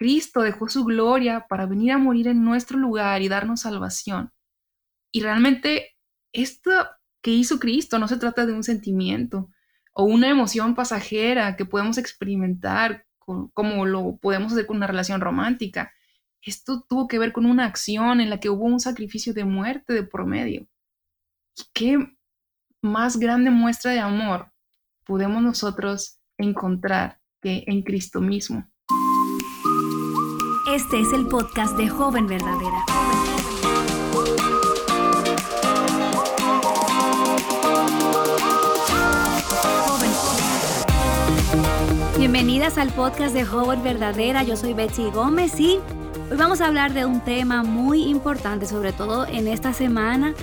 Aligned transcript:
Cristo 0.00 0.40
dejó 0.40 0.66
su 0.70 0.86
gloria 0.86 1.44
para 1.46 1.66
venir 1.66 1.92
a 1.92 1.98
morir 1.98 2.26
en 2.26 2.42
nuestro 2.42 2.78
lugar 2.78 3.20
y 3.20 3.28
darnos 3.28 3.60
salvación. 3.60 4.32
Y 5.12 5.20
realmente 5.20 5.94
esto 6.32 6.70
que 7.20 7.32
hizo 7.32 7.60
Cristo 7.60 7.98
no 7.98 8.08
se 8.08 8.16
trata 8.16 8.46
de 8.46 8.54
un 8.54 8.64
sentimiento 8.64 9.50
o 9.92 10.04
una 10.04 10.30
emoción 10.30 10.74
pasajera 10.74 11.54
que 11.54 11.66
podemos 11.66 11.98
experimentar 11.98 13.04
como 13.52 13.84
lo 13.84 14.16
podemos 14.16 14.52
hacer 14.52 14.66
con 14.66 14.78
una 14.78 14.86
relación 14.86 15.20
romántica. 15.20 15.92
Esto 16.40 16.82
tuvo 16.88 17.06
que 17.06 17.18
ver 17.18 17.34
con 17.34 17.44
una 17.44 17.66
acción 17.66 18.22
en 18.22 18.30
la 18.30 18.40
que 18.40 18.48
hubo 18.48 18.64
un 18.64 18.80
sacrificio 18.80 19.34
de 19.34 19.44
muerte 19.44 19.92
de 19.92 20.02
por 20.02 20.24
medio. 20.24 20.66
qué 21.74 21.98
más 22.80 23.18
grande 23.18 23.50
muestra 23.50 23.90
de 23.90 24.00
amor 24.00 24.50
podemos 25.04 25.42
nosotros 25.42 26.18
encontrar 26.38 27.20
que 27.42 27.64
en 27.66 27.82
Cristo 27.82 28.22
mismo? 28.22 28.66
Este 30.72 31.00
es 31.00 31.12
el 31.12 31.26
podcast 31.26 31.76
de 31.76 31.88
Joven 31.88 32.28
Verdadera. 32.28 32.84
Bienvenidas 42.16 42.78
al 42.78 42.90
podcast 42.90 43.34
de 43.34 43.44
Joven 43.44 43.82
Verdadera. 43.82 44.44
Yo 44.44 44.56
soy 44.56 44.72
Betsy 44.74 45.10
Gómez 45.10 45.58
y 45.58 45.80
hoy 46.30 46.36
vamos 46.36 46.60
a 46.60 46.68
hablar 46.68 46.92
de 46.92 47.04
un 47.04 47.20
tema 47.20 47.64
muy 47.64 48.04
importante, 48.04 48.64
sobre 48.66 48.92
todo 48.92 49.26
en 49.26 49.48
esta 49.48 49.72
semana 49.72 50.34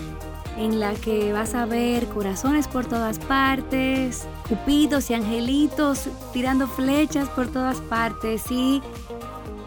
en 0.57 0.80
la 0.80 0.94
que 0.96 1.32
vas 1.32 1.54
a 1.54 1.66
ver 1.66 2.05
corazones 2.07 2.68
por 2.68 2.85
todas 2.85 3.20
partes, 3.20 4.27
cupidos 4.49 5.09
y 5.09 5.13
angelitos 5.13 6.09
tirando 6.34 6.68
flechas 6.68 7.30
por 7.30 7.48
todas 7.48 7.80
partes 7.82 8.52
y 8.52 8.82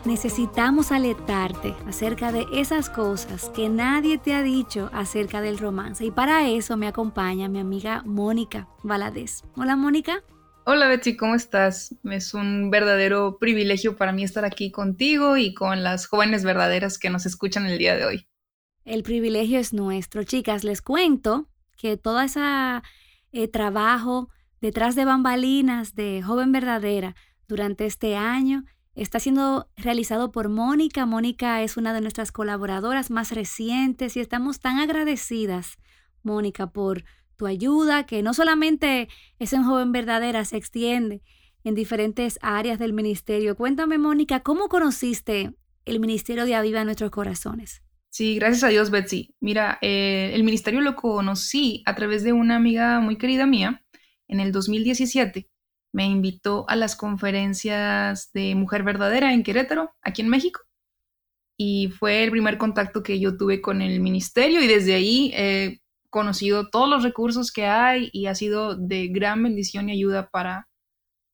necesitamos 0.04 0.92
alertarte 0.92 1.74
acerca 1.86 2.32
de 2.32 2.46
esas 2.54 2.88
cosas 2.88 3.50
que 3.50 3.68
nadie 3.68 4.18
te 4.18 4.34
ha 4.34 4.42
dicho 4.42 4.90
acerca 4.92 5.40
del 5.40 5.58
romance. 5.58 6.04
Y 6.04 6.10
para 6.10 6.48
eso 6.48 6.76
me 6.76 6.86
acompaña 6.86 7.48
mi 7.48 7.58
amiga 7.58 8.02
Mónica 8.04 8.68
Valadez. 8.82 9.42
Hola 9.56 9.76
Mónica. 9.76 10.22
Hola 10.64 10.88
Betsy, 10.88 11.16
¿cómo 11.16 11.34
estás? 11.34 11.94
Es 12.04 12.34
un 12.34 12.70
verdadero 12.70 13.38
privilegio 13.38 13.96
para 13.96 14.12
mí 14.12 14.22
estar 14.22 14.44
aquí 14.44 14.70
contigo 14.70 15.36
y 15.36 15.54
con 15.54 15.82
las 15.82 16.06
jóvenes 16.06 16.44
verdaderas 16.44 16.98
que 16.98 17.10
nos 17.10 17.26
escuchan 17.26 17.66
el 17.66 17.78
día 17.78 17.96
de 17.96 18.04
hoy. 18.04 18.26
El 18.84 19.02
privilegio 19.02 19.58
es 19.58 19.72
nuestro. 19.72 20.24
Chicas, 20.24 20.64
les 20.64 20.82
cuento 20.82 21.48
que 21.76 21.96
todo 21.96 22.20
ese 22.20 22.40
eh, 23.32 23.48
trabajo 23.48 24.28
detrás 24.60 24.94
de 24.94 25.04
bambalinas 25.04 25.94
de 25.94 26.22
Joven 26.22 26.52
Verdadera 26.52 27.16
durante 27.48 27.86
este 27.86 28.16
año 28.16 28.64
está 28.94 29.20
siendo 29.20 29.68
realizado 29.76 30.32
por 30.32 30.48
Mónica. 30.48 31.06
Mónica 31.06 31.62
es 31.62 31.76
una 31.76 31.92
de 31.92 32.00
nuestras 32.00 32.32
colaboradoras 32.32 33.10
más 33.10 33.32
recientes 33.32 34.16
y 34.16 34.20
estamos 34.20 34.60
tan 34.60 34.78
agradecidas, 34.78 35.78
Mónica, 36.22 36.70
por 36.70 37.04
tu 37.36 37.46
ayuda, 37.46 38.04
que 38.04 38.22
no 38.22 38.34
solamente 38.34 39.08
es 39.38 39.52
en 39.52 39.64
Joven 39.64 39.92
Verdadera, 39.92 40.44
se 40.44 40.56
extiende 40.56 41.22
en 41.64 41.74
diferentes 41.74 42.38
áreas 42.42 42.78
del 42.78 42.92
ministerio. 42.92 43.56
Cuéntame, 43.56 43.98
Mónica, 43.98 44.40
¿cómo 44.40 44.68
conociste 44.68 45.54
el 45.84 46.00
Ministerio 46.00 46.44
de 46.44 46.54
Aviva 46.54 46.84
Nuestros 46.84 47.10
Corazones? 47.10 47.82
Sí, 48.10 48.34
gracias 48.34 48.64
a 48.64 48.68
Dios, 48.68 48.90
Betsy. 48.90 49.34
Mira, 49.40 49.78
eh, 49.82 50.32
el 50.34 50.42
ministerio 50.42 50.80
lo 50.80 50.96
conocí 50.96 51.82
a 51.86 51.94
través 51.94 52.24
de 52.24 52.32
una 52.32 52.56
amiga 52.56 53.00
muy 53.00 53.16
querida 53.16 53.46
mía 53.46 53.84
en 54.26 54.40
el 54.40 54.52
2017. 54.52 55.48
Me 55.92 56.06
invitó 56.06 56.64
a 56.68 56.76
las 56.76 56.96
conferencias 56.96 58.30
de 58.32 58.54
Mujer 58.54 58.82
Verdadera 58.82 59.32
en 59.32 59.42
Querétaro, 59.42 59.92
aquí 60.02 60.22
en 60.22 60.28
México. 60.28 60.60
Y 61.56 61.88
fue 61.88 62.24
el 62.24 62.30
primer 62.30 62.58
contacto 62.58 63.02
que 63.02 63.20
yo 63.20 63.36
tuve 63.36 63.60
con 63.60 63.82
el 63.82 64.00
ministerio 64.00 64.62
y 64.62 64.66
desde 64.66 64.94
ahí 64.94 65.80
conocido 66.10 66.68
todos 66.68 66.88
los 66.88 67.02
recursos 67.02 67.52
que 67.52 67.66
hay 67.66 68.10
y 68.12 68.26
ha 68.26 68.34
sido 68.34 68.76
de 68.76 69.08
gran 69.08 69.42
bendición 69.42 69.88
y 69.88 69.92
ayuda 69.92 70.28
para 70.28 70.68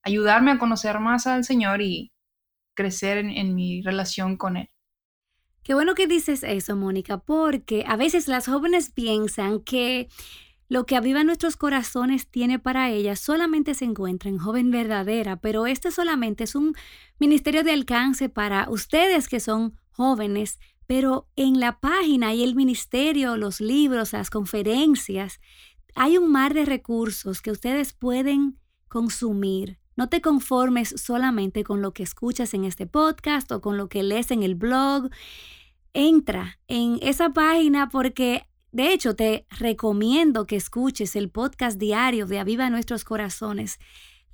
ayudarme 0.03 0.53
a 0.53 0.59
conocer 0.59 1.01
más 1.01 1.27
al 1.27 1.45
Señor 1.45 1.83
y 1.83 2.13
crecer 2.75 3.19
en, 3.19 3.55
mi 3.55 3.83
relación 3.83 4.37
con 4.37 4.59
Él. 4.59 4.69
Qué 5.65 5.75
bueno 5.75 5.95
que 5.95 6.07
dices 6.07 6.45
eso, 6.45 6.77
Mónica, 6.77 7.19
porque 7.19 7.85
a 7.89 7.97
veces 7.97 8.29
las 8.29 8.47
jóvenes 8.47 8.91
piensan 8.91 9.61
que 9.61 10.09
lo 10.69 10.85
que 10.85 10.97
aviva 10.97 11.23
nuestros 11.23 11.57
corazones 11.57 12.29
tiene 12.29 12.59
para 12.59 12.91
ellas 12.91 13.21
solamente 13.21 13.75
se 13.75 13.85
encuentra 13.85 14.31
en 14.31 14.39
joven 14.39 14.71
verdadera, 14.71 15.37
pero 15.37 15.67
este 15.67 15.91
solamente 15.91 16.45
es 16.45 16.55
un 16.55 16.75
ministerio 17.19 17.63
de 17.63 17.73
alcance 17.73 18.29
para 18.29 18.69
ustedes 18.69 19.29
que 19.29 19.41
son 19.41 19.79
jóvenes, 19.91 20.59
pero 20.87 21.29
en 21.37 21.61
la 21.61 21.81
página 21.81 22.35
y 22.35 22.43
el 22.43 22.55
ministerio, 22.55 23.37
los 23.37 23.61
libros, 23.61 24.13
las 24.13 24.31
conferencias, 24.31 25.41
hay 25.95 26.19
un 26.19 26.31
mar 26.31 26.53
de 26.53 26.65
recursos 26.65 27.41
que 27.41 27.51
ustedes 27.51 27.93
pueden 27.93 28.59
consumir. 28.89 29.79
No 29.97 30.09
te 30.09 30.21
conformes 30.21 30.95
solamente 30.97 31.65
con 31.65 31.81
lo 31.81 31.93
que 31.93 32.03
escuchas 32.03 32.53
en 32.55 32.65
este 32.65 32.87
podcast 32.87 33.51
o 33.51 33.61
con 33.61 33.79
lo 33.79 33.89
que 33.89 34.03
lees 34.03 34.31
en 34.31 34.43
el 34.43 34.55
blog. 34.55 35.09
Entra 35.95 36.59
en 36.69 36.99
esa 37.01 37.33
página 37.33 37.89
porque 37.89 38.47
de 38.77 38.93
hecho 38.93 39.17
te 39.17 39.47
recomiendo 39.59 40.47
que 40.47 40.57
escuches 40.57 41.17
el 41.17 41.31
podcast 41.31 41.79
diario 41.79 42.27
de 42.27 42.39
Aviva 42.39 42.69
Nuestros 42.69 43.05
Corazones. 43.05 43.79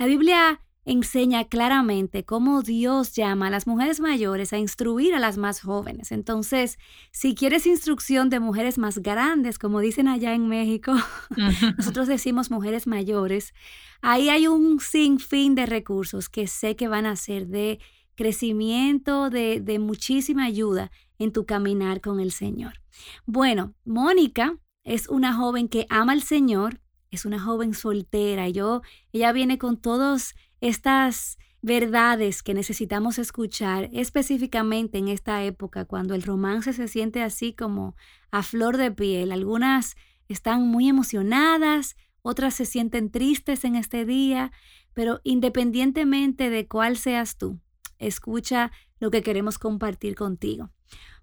La 0.01 0.07
Biblia 0.07 0.61
enseña 0.85 1.45
claramente 1.45 2.25
cómo 2.25 2.63
Dios 2.63 3.13
llama 3.13 3.47
a 3.47 3.51
las 3.51 3.69
mujeres 3.69 4.01
mayores 4.01 4.53
a 4.53 4.59
instruir 4.59 5.15
a 5.15 5.21
las 5.21 5.39
más 5.39 5.61
jóvenes. 5.61 6.11
Entonces, 6.11 6.81
si 7.13 7.37
quieres 7.37 7.67
instrucción 7.67 8.31
de 8.31 8.41
mujeres 8.41 8.79
más 8.79 8.99
grandes, 8.99 9.61
como 9.61 9.79
dicen 9.79 10.09
allá 10.09 10.35
en 10.35 10.49
México, 10.49 10.93
nosotros 11.79 12.09
decimos 12.09 12.51
mujeres 12.51 12.89
mayores, 12.89 13.55
ahí 14.01 14.29
hay 14.29 14.49
un 14.49 14.81
sinfín 14.81 15.55
de 15.55 15.67
recursos 15.67 16.29
que 16.29 16.49
sé 16.49 16.75
que 16.75 16.89
van 16.89 17.07
a 17.07 17.15
ser 17.15 17.47
de 17.47 17.79
crecimiento, 18.15 19.31
de, 19.31 19.79
muchísima 19.81 20.45
ayuda 20.45 20.91
en 21.19 21.33
tu 21.33 21.47
caminar 21.47 22.01
con 22.01 22.21
el 22.21 22.33
Señor. 22.33 22.81
Bueno, 23.27 23.75
Mónica 23.85 24.59
es 24.85 25.09
una 25.09 25.35
joven 25.35 25.69
que 25.69 25.87
ama 25.89 26.13
al 26.13 26.23
Señor, 26.23 26.81
es 27.11 27.25
una 27.25 27.41
joven 27.41 27.75
soltera. 27.75 28.49
Yo, 28.49 28.83
ella 29.13 29.33
viene 29.33 29.59
con 29.59 29.77
todos 29.77 30.35
estas 30.61 31.39
verdades 31.63 32.43
que 32.43 32.55
necesitamos 32.55 33.19
escuchar 33.19 33.89
específicamente 33.93 34.99
en 34.99 35.09
esta 35.09 35.45
época 35.45 35.85
cuando 35.85 36.15
el 36.15 36.23
romance 36.23 36.73
se 36.73 36.89
siente 36.89 37.23
así 37.23 37.53
como 37.53 37.95
a 38.33 38.43
flor 38.43 38.77
de 38.77 38.91
piel. 38.91 39.31
Algunas 39.31 39.95
están 40.29 40.67
muy 40.67 40.89
emocionadas, 40.89 41.97
otras 42.23 42.55
se 42.55 42.65
sienten 42.65 43.11
tristes 43.11 43.65
en 43.65 43.77
este 43.77 44.05
día, 44.05 44.53
pero 44.95 45.21
independientemente 45.25 46.51
de 46.51 46.67
cuál 46.67 46.97
seas 46.97 47.37
tú, 47.37 47.61
escucha 48.07 48.73
lo 49.01 49.11
que 49.11 49.23
queremos 49.23 49.59
compartir 49.59 50.15
contigo. 50.15 50.71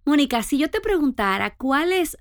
Mónica, 0.05 0.43
si 0.43 0.57
yo 0.57 0.69
te 0.69 0.81
preguntara 0.81 1.55
cuáles 1.55 2.17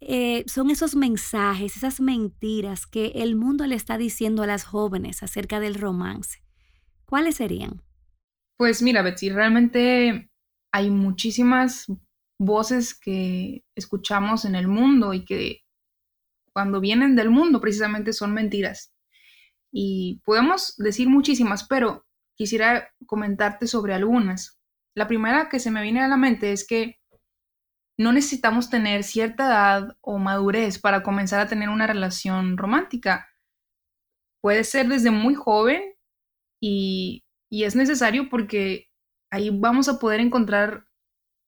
eh, 0.00 0.44
son 0.46 0.70
esos 0.70 0.96
mensajes, 0.96 1.76
esas 1.76 2.00
mentiras 2.00 2.86
que 2.86 3.12
el 3.16 3.36
mundo 3.36 3.66
le 3.66 3.74
está 3.74 3.98
diciendo 3.98 4.42
a 4.42 4.46
las 4.46 4.64
jóvenes 4.64 5.22
acerca 5.22 5.60
del 5.60 5.74
romance, 5.74 6.42
¿cuáles 7.04 7.36
serían? 7.36 7.82
Pues 8.56 8.82
mira, 8.82 9.02
Betsy, 9.02 9.30
realmente 9.30 10.30
hay 10.72 10.90
muchísimas 10.90 11.86
voces 12.38 12.98
que 12.98 13.64
escuchamos 13.74 14.44
en 14.44 14.54
el 14.54 14.68
mundo 14.68 15.12
y 15.12 15.24
que 15.24 15.62
cuando 16.52 16.80
vienen 16.80 17.16
del 17.16 17.30
mundo 17.30 17.60
precisamente 17.60 18.12
son 18.12 18.32
mentiras. 18.32 18.94
Y 19.72 20.20
podemos 20.24 20.74
decir 20.78 21.08
muchísimas, 21.08 21.66
pero 21.68 22.06
quisiera 22.40 22.90
comentarte 23.04 23.66
sobre 23.66 23.92
algunas. 23.92 24.58
La 24.96 25.06
primera 25.06 25.50
que 25.50 25.60
se 25.60 25.70
me 25.70 25.82
viene 25.82 26.00
a 26.00 26.08
la 26.08 26.16
mente 26.16 26.52
es 26.52 26.66
que 26.66 26.98
no 27.98 28.14
necesitamos 28.14 28.70
tener 28.70 29.04
cierta 29.04 29.44
edad 29.44 29.98
o 30.00 30.16
madurez 30.16 30.78
para 30.78 31.02
comenzar 31.02 31.40
a 31.40 31.48
tener 31.48 31.68
una 31.68 31.86
relación 31.86 32.56
romántica. 32.56 33.28
Puede 34.40 34.64
ser 34.64 34.88
desde 34.88 35.10
muy 35.10 35.34
joven 35.34 35.82
y, 36.62 37.26
es 37.50 37.76
necesario 37.76 38.30
porque 38.30 38.88
ahí 39.30 39.50
vamos 39.50 39.90
a 39.90 39.98
poder 39.98 40.20
encontrar 40.20 40.86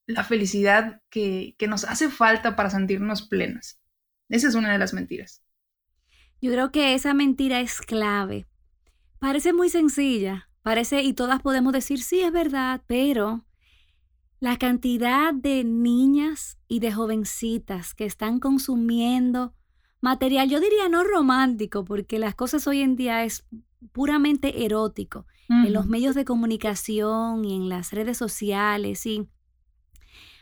la 0.06 0.24
felicidad 0.24 1.00
que, 1.08 1.54
que, 1.56 1.68
nos 1.68 1.84
hace 1.84 2.10
falta 2.10 2.54
para 2.54 2.68
sentirnos 2.68 3.26
plenas. 3.28 3.80
Esa 4.28 4.48
es 4.48 4.54
una 4.54 4.72
de 4.72 4.78
las 4.78 4.92
mentiras. 4.92 5.42
Yo 6.42 6.52
creo 6.52 6.70
que 6.70 6.92
esa 6.92 7.14
mentira 7.14 7.60
es 7.60 7.80
clave. 7.80 8.46
Parece 9.20 9.54
muy 9.54 9.70
sencilla, 9.70 10.50
parece 10.62 11.02
y 11.02 11.12
todas 11.12 11.42
podemos 11.42 11.72
decir, 11.72 12.02
sí, 12.02 12.20
es 12.20 12.32
verdad, 12.32 12.82
pero 12.86 13.44
la 14.40 14.56
cantidad 14.56 15.32
de 15.32 15.64
niñas 15.64 16.58
y 16.66 16.80
de 16.80 16.92
jovencitas 16.92 17.94
que 17.94 18.04
están 18.04 18.40
consumiendo 18.40 19.54
material, 20.00 20.48
yo 20.48 20.58
diría 20.60 20.88
no 20.88 21.04
romántico, 21.04 21.84
porque 21.84 22.18
las 22.18 22.34
cosas 22.34 22.66
hoy 22.66 22.80
en 22.80 22.96
día 22.96 23.24
es 23.24 23.46
puramente 23.92 24.64
erótico. 24.64 25.26
en 25.48 25.72
los 25.74 25.86
medios 25.86 26.14
de 26.14 26.24
comunicación 26.24 27.44
y 27.44 27.54
en 27.54 27.68
las 27.68 27.92
redes 27.92 28.16
sociales 28.16 29.04
y 29.04 29.28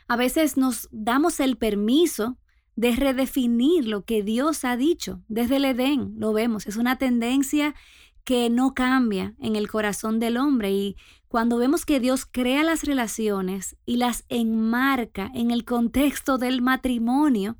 a 0.07 0.15
veces 0.15 0.55
nos 0.55 0.87
damos 0.91 1.41
el 1.41 1.57
permiso 1.57 2.37
de 2.75 2.95
redefinir 2.95 3.87
lo 3.87 4.05
que 4.05 4.23
Dios 4.23 4.63
ha 4.63 4.77
dicho. 4.77 5.21
Desde 5.27 5.57
el 5.57 5.65
Edén 5.65 6.15
lo 6.17 6.33
vemos, 6.33 6.65
es 6.65 6.77
una 6.77 6.97
tendencia 6.97 7.75
que 8.23 8.49
no 8.49 8.73
cambia 8.73 9.35
en 9.39 9.55
el 9.55 9.69
corazón 9.69 10.19
del 10.19 10.37
hombre 10.37 10.71
y 10.71 10.95
cuando 11.27 11.57
vemos 11.57 11.85
que 11.85 11.99
Dios 11.99 12.25
crea 12.25 12.63
las 12.63 12.83
relaciones 12.83 13.77
y 13.85 13.97
las 13.97 14.25
enmarca 14.27 15.31
en 15.33 15.51
el 15.51 15.63
contexto 15.63 16.37
del 16.37 16.61
matrimonio, 16.61 17.57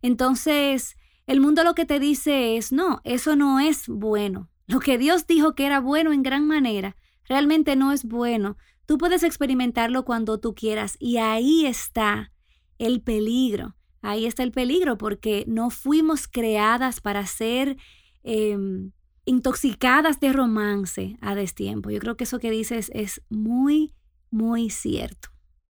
entonces 0.00 0.96
el 1.26 1.40
mundo 1.40 1.62
lo 1.62 1.74
que 1.74 1.84
te 1.84 2.00
dice 2.00 2.56
es, 2.56 2.72
no, 2.72 3.00
eso 3.04 3.36
no 3.36 3.60
es 3.60 3.88
bueno. 3.88 4.48
Lo 4.66 4.80
que 4.80 4.98
Dios 4.98 5.26
dijo 5.26 5.54
que 5.54 5.66
era 5.66 5.80
bueno 5.80 6.12
en 6.12 6.22
gran 6.22 6.46
manera, 6.46 6.96
realmente 7.28 7.76
no 7.76 7.92
es 7.92 8.04
bueno. 8.04 8.56
Tú 8.86 8.98
puedes 8.98 9.22
experimentarlo 9.22 10.04
cuando 10.04 10.40
tú 10.40 10.54
quieras 10.54 10.96
y 10.98 11.18
ahí 11.18 11.66
está 11.66 12.32
el 12.78 13.02
peligro. 13.02 13.76
Ahí 14.02 14.26
está 14.26 14.42
el 14.42 14.52
peligro 14.52 14.96
porque 14.96 15.44
no 15.46 15.70
fuimos 15.70 16.26
creadas 16.26 17.00
para 17.00 17.26
ser 17.26 17.76
em, 18.22 18.92
intoxicadas 19.30 20.18
de 20.18 20.32
romance 20.32 21.16
a 21.20 21.36
destiempo. 21.36 21.90
Yo 21.90 22.00
creo 22.00 22.16
que 22.16 22.24
eso 22.24 22.40
que 22.40 22.50
dices 22.50 22.90
es 22.92 23.22
muy, 23.30 23.94
muy 24.32 24.70
cierto. 24.70 25.28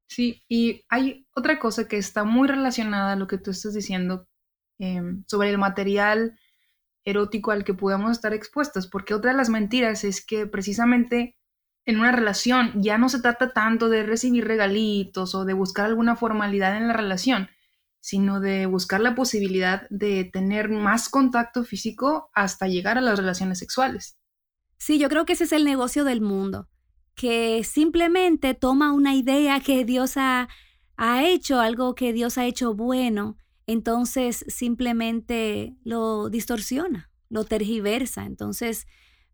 Sí, 0.09 0.43
y 0.49 0.83
hay 0.89 1.27
otra 1.37 1.59
cosa 1.59 1.87
que 1.87 1.99
está 1.99 2.25
muy 2.25 2.49
relacionada 2.49 3.13
a 3.13 3.17
lo 3.17 3.27
que 3.27 3.37
tú 3.37 3.51
estás 3.51 3.75
diciendo 3.75 4.27
em, 4.79 5.25
sobre 5.29 5.51
el 5.51 5.59
material 5.59 6.39
erótico 7.05 7.51
al 7.51 7.65
que 7.65 7.75
podemos 7.75 8.13
estar 8.13 8.33
expuestos, 8.33 8.87
porque 8.87 9.13
otra 9.13 9.33
de 9.33 9.37
las 9.37 9.51
mentiras 9.51 10.05
es 10.05 10.25
que 10.25 10.47
precisamente 10.47 11.37
en 11.85 12.01
una 12.01 12.13
relación 12.13 12.73
ya 12.83 12.97
no 12.97 13.11
se 13.11 13.21
trata 13.21 13.53
tanto 13.53 13.91
de 13.91 14.05
recibir 14.05 14.47
regalitos 14.47 15.35
o 15.35 15.45
de 15.45 15.53
buscar 15.53 15.85
alguna 15.85 16.17
formalidad 16.17 16.79
en 16.79 16.89
la 16.89 16.95
relación, 16.95 17.51
sino 18.01 18.41
de 18.41 18.67
buscar 18.67 19.01
la 19.01 19.15
posibilidad 19.15 19.89
de 19.91 20.25
tener 20.25 20.69
más 20.69 21.09
contacto 21.09 21.65
físico 21.65 22.31
hasta 22.35 22.67
llegar 22.67 22.99
a 22.99 23.03
las 23.03 23.19
relaciones 23.19 23.59
sexuales. 23.59 24.19
Sí, 24.79 24.99
yo 24.99 25.09
creo 25.09 25.27
que 25.27 25.35
ese 25.35 25.45
es 25.45 25.53
el 25.53 25.65
negocio 25.65 26.05
del 26.05 26.21
mundo, 26.21 26.69
que 27.15 27.63
simplemente 27.65 28.55
toma 28.55 28.93
una 28.93 29.15
idea 29.15 29.61
que 29.61 29.85
Dios 29.85 30.17
ha, 30.17 30.49
ha 30.97 31.25
hecho, 31.25 31.61
algo 31.61 31.95
que 31.95 32.13
Dios 32.13 32.39
ha 32.39 32.47
hecho 32.47 32.75
bueno, 32.75 33.37
entonces 33.67 34.45
simplemente 34.49 35.77
lo 35.85 36.31
distorsiona, 36.31 37.11
lo 37.29 37.45
tergiversa. 37.45 38.25
Entonces, 38.25 38.87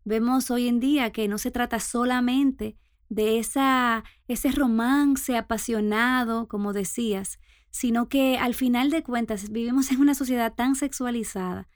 Vemos 0.09 0.51
hoy 0.51 0.69
en 0.69 0.79
día 0.79 1.11
que 1.11 1.27
no 1.27 1.37
se 1.37 1.51
trata 1.51 1.81
solamente 1.81 2.77
de 3.09 3.39
esa, 3.39 4.05
ese 4.29 4.53
romance 4.53 5.35
apasionado, 5.35 6.47
como 6.47 6.71
decías, 6.71 7.39
sino 7.77 8.09
que 8.09 8.37
al 8.37 8.55
final 8.55 8.89
de 8.89 9.03
cuentas 9.03 9.51
vivimos 9.51 9.91
en 9.91 10.01
una 10.01 10.15
sociedad 10.15 10.53
tan 10.55 10.75
sexualizada 10.75 11.67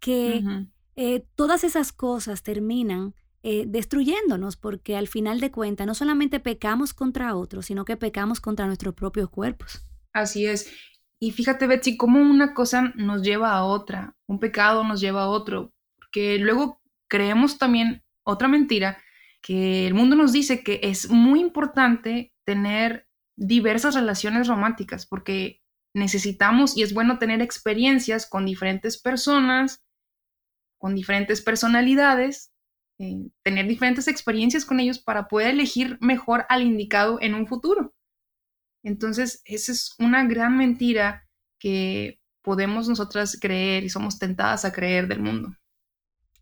que 0.00 0.42
eh, 0.96 1.24
todas 1.36 1.62
esas 1.62 1.92
cosas 1.92 2.42
terminan 2.42 3.14
eh, 3.44 3.64
destruyéndonos, 3.66 4.56
porque 4.56 4.96
al 4.96 5.06
final 5.06 5.38
de 5.38 5.52
cuentas 5.52 5.86
no 5.86 5.94
solamente 5.94 6.40
pecamos 6.40 6.92
contra 6.92 7.36
otros, 7.36 7.66
sino 7.66 7.84
que 7.84 7.96
pecamos 7.96 8.40
contra 8.40 8.66
nuestros 8.66 8.94
propios 8.94 9.30
cuerpos. 9.30 9.86
Así 10.12 10.44
es. 10.46 10.72
Y 11.20 11.30
fíjate, 11.30 11.66
Betsy, 11.68 11.96
cómo 11.96 12.20
una 12.20 12.52
cosa 12.52 12.92
nos 12.96 13.22
lleva 13.22 13.52
a 13.52 13.64
otra, 13.64 14.16
un 14.26 14.40
pecado 14.40 14.82
nos 14.82 15.00
lleva 15.00 15.22
a 15.22 15.28
otro, 15.28 15.72
porque 15.96 16.38
luego 16.38 16.80
creemos 17.06 17.58
también 17.58 18.02
otra 18.24 18.48
mentira, 18.48 18.98
que 19.40 19.86
el 19.86 19.94
mundo 19.94 20.16
nos 20.16 20.32
dice 20.32 20.64
que 20.64 20.80
es 20.82 21.10
muy 21.10 21.40
importante 21.40 22.32
tener 22.44 23.03
diversas 23.36 23.94
relaciones 23.94 24.48
románticas 24.48 25.06
porque 25.06 25.62
necesitamos 25.94 26.76
y 26.76 26.82
es 26.82 26.92
bueno 26.92 27.18
tener 27.18 27.40
experiencias 27.40 28.26
con 28.26 28.44
diferentes 28.46 29.00
personas, 29.00 29.84
con 30.78 30.94
diferentes 30.94 31.40
personalidades, 31.40 32.52
eh, 32.98 33.28
tener 33.42 33.66
diferentes 33.66 34.08
experiencias 34.08 34.64
con 34.64 34.80
ellos 34.80 34.98
para 34.98 35.28
poder 35.28 35.50
elegir 35.50 35.98
mejor 36.00 36.46
al 36.48 36.62
indicado 36.62 37.18
en 37.20 37.34
un 37.34 37.46
futuro. 37.46 37.94
Entonces, 38.82 39.40
esa 39.46 39.72
es 39.72 39.94
una 39.98 40.24
gran 40.24 40.56
mentira 40.56 41.26
que 41.58 42.20
podemos 42.42 42.88
nosotras 42.88 43.38
creer 43.40 43.84
y 43.84 43.88
somos 43.88 44.18
tentadas 44.18 44.64
a 44.64 44.72
creer 44.72 45.08
del 45.08 45.20
mundo. 45.20 45.56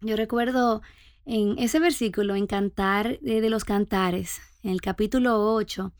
Yo 0.00 0.16
recuerdo 0.16 0.82
en 1.24 1.56
ese 1.58 1.78
versículo, 1.78 2.34
en 2.34 2.48
Cantar 2.48 3.20
de 3.20 3.48
los 3.48 3.64
Cantares, 3.64 4.40
en 4.64 4.70
el 4.72 4.80
capítulo 4.80 5.54
8, 5.54 5.92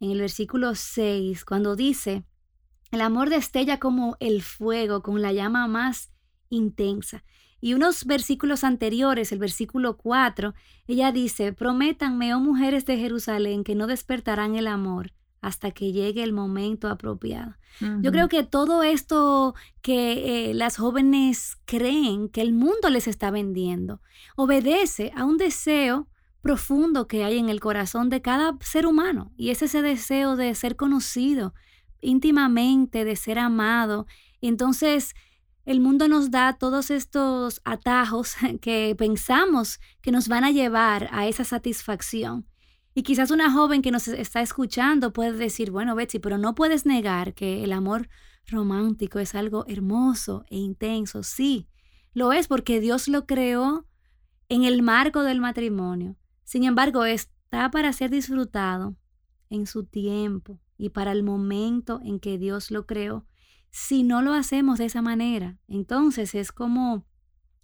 en 0.00 0.10
el 0.10 0.20
versículo 0.20 0.74
6, 0.74 1.44
cuando 1.44 1.76
dice, 1.76 2.24
el 2.90 3.00
amor 3.00 3.30
destella 3.30 3.78
como 3.78 4.16
el 4.20 4.42
fuego, 4.42 5.02
con 5.02 5.20
la 5.20 5.32
llama 5.32 5.66
más 5.66 6.10
intensa. 6.48 7.24
Y 7.60 7.74
unos 7.74 8.04
versículos 8.04 8.62
anteriores, 8.64 9.32
el 9.32 9.38
versículo 9.38 9.96
4, 9.96 10.54
ella 10.86 11.12
dice, 11.12 11.52
prométanme, 11.52 12.34
oh 12.34 12.40
mujeres 12.40 12.86
de 12.86 12.96
Jerusalén, 12.96 13.64
que 13.64 13.74
no 13.74 13.86
despertarán 13.86 14.54
el 14.54 14.68
amor 14.68 15.12
hasta 15.40 15.70
que 15.70 15.92
llegue 15.92 16.22
el 16.22 16.32
momento 16.32 16.88
apropiado. 16.88 17.54
Yo 18.00 18.10
creo 18.10 18.28
que 18.28 18.42
todo 18.42 18.82
esto 18.82 19.54
que 19.82 20.50
eh, 20.50 20.54
las 20.54 20.76
jóvenes 20.78 21.58
creen 21.64 22.28
que 22.28 22.40
el 22.40 22.52
mundo 22.52 22.90
les 22.90 23.06
está 23.06 23.30
vendiendo 23.30 24.00
obedece 24.34 25.12
a 25.14 25.24
un 25.24 25.36
deseo 25.36 26.08
profundo 26.40 27.08
que 27.08 27.24
hay 27.24 27.38
en 27.38 27.48
el 27.48 27.60
corazón 27.60 28.08
de 28.08 28.22
cada 28.22 28.56
ser 28.60 28.86
humano 28.86 29.32
y 29.36 29.50
es 29.50 29.62
ese 29.62 29.82
deseo 29.82 30.36
de 30.36 30.54
ser 30.54 30.76
conocido 30.76 31.54
íntimamente, 32.00 33.04
de 33.04 33.16
ser 33.16 33.38
amado. 33.38 34.06
entonces 34.40 35.14
el 35.68 35.80
mundo 35.80 36.08
nos 36.08 36.30
da 36.30 36.54
todos 36.54 36.90
estos 36.90 37.60
atajos 37.62 38.36
que 38.62 38.94
pensamos 38.96 39.80
que 40.00 40.10
nos 40.10 40.26
van 40.26 40.44
a 40.44 40.50
llevar 40.50 41.10
a 41.12 41.26
esa 41.26 41.44
satisfacción. 41.44 42.46
Y 42.94 43.02
quizás 43.02 43.30
una 43.30 43.52
joven 43.52 43.82
que 43.82 43.90
nos 43.90 44.08
está 44.08 44.40
escuchando 44.40 45.12
puede 45.12 45.32
decir, 45.32 45.70
bueno, 45.70 45.94
Betsy, 45.94 46.20
pero 46.20 46.38
no 46.38 46.54
puedes 46.54 46.86
negar 46.86 47.34
que 47.34 47.62
el 47.64 47.74
amor 47.74 48.08
romántico 48.46 49.18
es 49.18 49.34
algo 49.34 49.66
hermoso 49.68 50.46
e 50.48 50.56
intenso. 50.56 51.22
Sí, 51.22 51.68
lo 52.14 52.32
es 52.32 52.48
porque 52.48 52.80
Dios 52.80 53.06
lo 53.06 53.26
creó 53.26 53.86
en 54.48 54.64
el 54.64 54.80
marco 54.82 55.22
del 55.22 55.38
matrimonio. 55.38 56.16
Sin 56.48 56.64
embargo, 56.64 57.04
está 57.04 57.70
para 57.70 57.92
ser 57.92 58.08
disfrutado 58.08 58.96
en 59.50 59.66
su 59.66 59.84
tiempo 59.84 60.58
y 60.78 60.88
para 60.88 61.12
el 61.12 61.22
momento 61.22 62.00
en 62.02 62.20
que 62.20 62.38
Dios 62.38 62.70
lo 62.70 62.86
creó. 62.86 63.26
Si 63.68 64.02
no 64.02 64.22
lo 64.22 64.32
hacemos 64.32 64.78
de 64.78 64.86
esa 64.86 65.02
manera, 65.02 65.58
entonces 65.68 66.34
es 66.34 66.50
como 66.50 67.04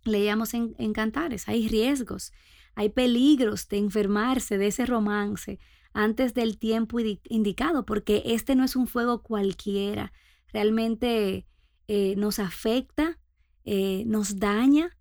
leíamos 0.03 0.53
en, 0.53 0.93
Cantares, 0.93 1.49
hay 1.49 1.67
riesgos. 1.67 2.31
Hay 2.75 2.91
peligros 2.91 3.69
de 3.69 3.79
enfermarse 3.79 4.59
de 4.59 4.67
ese 4.67 4.85
romance 4.85 5.59
antes 5.95 6.35
del 6.35 6.59
tiempo 6.59 6.99
indicado, 7.01 7.87
porque 7.87 8.23
este 8.27 8.55
no 8.55 8.65
es 8.65 8.77
un 8.77 8.87
fuego 8.87 9.23
cualquiera. 9.23 10.13
Realmente 10.53 11.47
eh, 11.89 12.17
nos 12.17 12.39
afecta, 12.39 13.19
eh, 13.65 14.05
nos 14.05 14.39
daña 14.39 14.95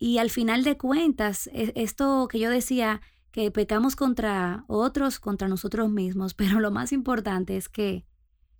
y 0.00 0.18
al 0.18 0.30
final 0.30 0.64
de 0.64 0.76
cuentas, 0.76 1.48
e, 1.52 1.72
esto 1.76 2.26
que 2.28 2.40
yo 2.40 2.50
decía, 2.50 3.00
que 3.32 3.50
pecamos 3.50 3.96
contra 3.96 4.64
otros, 4.66 5.20
contra 5.20 5.48
nosotros 5.48 5.90
mismos, 5.90 6.34
pero 6.40 6.60
lo 6.60 6.70
más 6.70 6.92
importante 6.92 7.56
es 7.56 7.68
que 7.68 8.04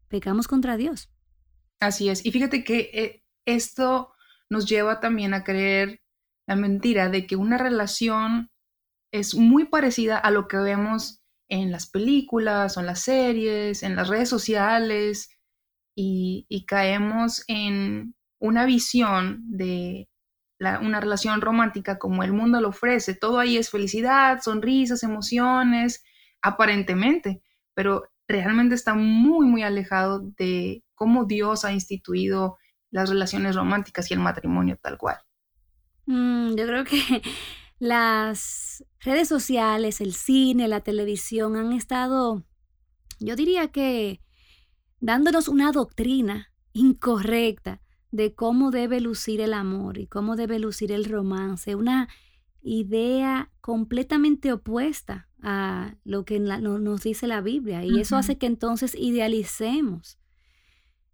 pecamos 0.08 0.48
contra 0.48 0.76
Dios. 0.76 1.10
Así 1.80 2.08
es. 2.08 2.24
Y 2.26 2.32
fíjate 2.32 2.62
que 2.64 2.90
eh, 2.92 3.24
esto 3.46 4.12
nos 4.50 4.66
lleva 4.66 5.00
también 5.00 5.34
a 5.34 5.44
creer 5.44 6.02
la 6.46 6.56
mentira 6.56 7.08
de 7.08 7.26
que 7.26 7.36
una 7.36 7.56
relación 7.56 8.50
es 9.12 9.34
muy 9.34 9.66
parecida 9.66 10.18
a 10.18 10.30
lo 10.30 10.46
que 10.48 10.58
vemos 10.58 11.20
en 11.50 11.72
las 11.72 11.88
películas 11.88 12.76
en 12.76 12.86
las 12.86 13.00
series, 13.00 13.82
en 13.82 13.96
las 13.96 14.08
redes 14.08 14.28
sociales, 14.28 15.28
y, 15.96 16.64
caemos 16.66 17.44
en 17.48 18.14
una 18.38 18.64
visión 18.64 19.42
de 19.48 20.08
una 20.82 21.00
relación 21.00 21.40
romántica 21.40 21.98
como 21.98 22.22
el 22.22 22.32
mundo 22.32 22.60
lo 22.60 22.68
ofrece. 22.68 23.14
Todo 23.14 23.38
ahí 23.38 23.56
es 23.56 23.70
felicidad, 23.70 24.40
sonrisas, 24.42 25.02
emociones, 25.02 26.04
aparentemente, 26.42 27.42
pero 27.74 28.04
realmente 28.28 28.74
está 28.74 28.94
muy, 28.94 29.46
muy 29.46 29.62
alejado 29.62 30.20
de 30.36 30.84
cómo 30.94 31.24
Dios 31.24 31.64
ha 31.64 31.72
instituido 31.72 32.58
las 32.90 33.08
relaciones 33.08 33.56
románticas 33.56 34.10
y 34.10 34.14
el 34.14 34.20
matrimonio 34.20 34.78
tal 34.80 34.98
cual. 34.98 35.16
Mm, 36.06 36.54
yo 36.56 36.66
creo 36.66 36.84
que 36.84 37.22
las 37.78 38.84
redes 39.00 39.28
sociales, 39.28 40.00
el 40.00 40.14
cine, 40.14 40.68
la 40.68 40.80
televisión 40.80 41.56
han 41.56 41.72
estado, 41.72 42.44
yo 43.18 43.36
diría 43.36 43.68
que, 43.68 44.20
dándonos 45.00 45.48
una 45.48 45.72
doctrina 45.72 46.52
incorrecta 46.72 47.80
de 48.10 48.34
cómo 48.34 48.70
debe 48.70 49.00
lucir 49.00 49.40
el 49.40 49.54
amor 49.54 49.98
y 49.98 50.06
cómo 50.06 50.36
debe 50.36 50.58
lucir 50.58 50.92
el 50.92 51.04
romance, 51.04 51.74
una 51.74 52.08
idea 52.62 53.50
completamente 53.60 54.52
opuesta 54.52 55.28
a 55.42 55.94
lo 56.04 56.24
que 56.24 56.38
nos 56.40 57.02
dice 57.02 57.26
la 57.26 57.40
Biblia. 57.40 57.84
Y 57.84 58.00
eso 58.00 58.16
hace 58.16 58.36
que 58.36 58.46
entonces 58.46 58.94
idealicemos 58.94 60.18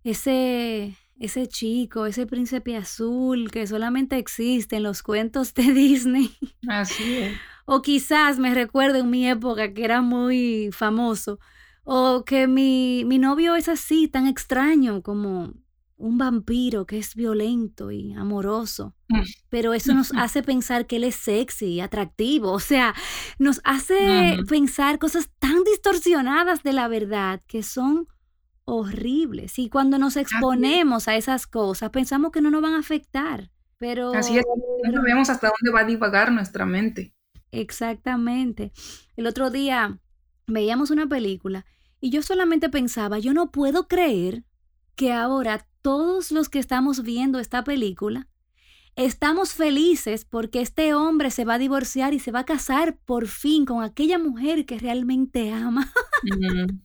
ese, 0.02 0.96
ese 1.18 1.46
chico, 1.46 2.06
ese 2.06 2.26
príncipe 2.26 2.76
azul 2.76 3.50
que 3.50 3.66
solamente 3.66 4.18
existe 4.18 4.76
en 4.76 4.82
los 4.82 5.02
cuentos 5.02 5.54
de 5.54 5.62
Disney. 5.72 6.36
Así 6.68 7.18
es. 7.18 7.36
O 7.66 7.82
quizás 7.82 8.38
me 8.38 8.54
recuerdo 8.54 8.98
en 8.98 9.10
mi 9.10 9.28
época 9.28 9.74
que 9.74 9.84
era 9.84 10.00
muy 10.00 10.70
famoso. 10.72 11.38
O 11.84 12.24
que 12.24 12.48
mi, 12.48 13.04
mi 13.06 13.18
novio 13.18 13.54
es 13.54 13.68
así, 13.68 14.08
tan 14.08 14.26
extraño 14.26 15.02
como 15.02 15.54
un 15.98 16.18
vampiro 16.18 16.86
que 16.86 16.98
es 16.98 17.14
violento 17.14 17.90
y 17.90 18.12
amoroso, 18.12 18.94
mm. 19.08 19.20
pero 19.48 19.72
eso 19.72 19.94
nos 19.94 20.12
hace 20.16 20.42
pensar 20.42 20.86
que 20.86 20.96
él 20.96 21.04
es 21.04 21.16
sexy, 21.16 21.66
y 21.66 21.80
atractivo, 21.80 22.52
o 22.52 22.60
sea, 22.60 22.94
nos 23.38 23.60
hace 23.64 24.38
pensar 24.48 24.98
cosas 24.98 25.30
tan 25.38 25.64
distorsionadas 25.64 26.62
de 26.62 26.72
la 26.72 26.88
verdad 26.88 27.42
que 27.46 27.62
son 27.62 28.08
horribles. 28.64 29.58
Y 29.58 29.68
cuando 29.70 29.98
nos 29.98 30.16
exponemos 30.16 31.08
a 31.08 31.16
esas 31.16 31.46
cosas, 31.46 31.90
pensamos 31.90 32.32
que 32.32 32.40
no 32.40 32.50
nos 32.50 32.62
van 32.62 32.74
a 32.74 32.80
afectar, 32.80 33.50
pero... 33.78 34.12
Así 34.12 34.36
es, 34.36 34.44
no 34.92 35.02
vemos 35.02 35.30
hasta 35.30 35.48
dónde 35.48 35.72
va 35.74 35.80
a 35.80 35.86
divagar 35.86 36.32
nuestra 36.32 36.66
mente. 36.66 37.14
Exactamente. 37.52 38.72
El 39.16 39.26
otro 39.26 39.50
día 39.50 39.98
veíamos 40.46 40.90
una 40.90 41.06
película 41.06 41.64
y 42.00 42.10
yo 42.10 42.22
solamente 42.22 42.68
pensaba, 42.68 43.18
yo 43.18 43.32
no 43.32 43.50
puedo 43.50 43.88
creer 43.88 44.44
que 44.96 45.12
ahora 45.12 45.66
todos 45.82 46.32
los 46.32 46.48
que 46.48 46.58
estamos 46.58 47.02
viendo 47.02 47.38
esta 47.38 47.62
película 47.62 48.26
estamos 48.96 49.52
felices 49.52 50.24
porque 50.24 50.62
este 50.62 50.94
hombre 50.94 51.30
se 51.30 51.44
va 51.44 51.54
a 51.54 51.58
divorciar 51.58 52.14
y 52.14 52.18
se 52.18 52.32
va 52.32 52.40
a 52.40 52.46
casar 52.46 52.96
por 53.04 53.28
fin 53.28 53.66
con 53.66 53.84
aquella 53.84 54.18
mujer 54.18 54.64
que 54.64 54.78
realmente 54.78 55.52
ama. 55.52 55.92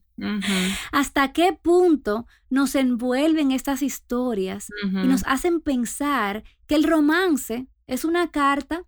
¿Hasta 0.91 1.31
qué 1.31 1.57
punto 1.59 2.27
nos 2.49 2.75
envuelven 2.75 3.51
estas 3.51 3.81
historias 3.81 4.67
y 4.83 5.07
nos 5.07 5.23
hacen 5.25 5.61
pensar 5.61 6.43
que 6.67 6.75
el 6.75 6.83
romance 6.83 7.67
es 7.87 8.05
una 8.05 8.29
carta 8.29 8.83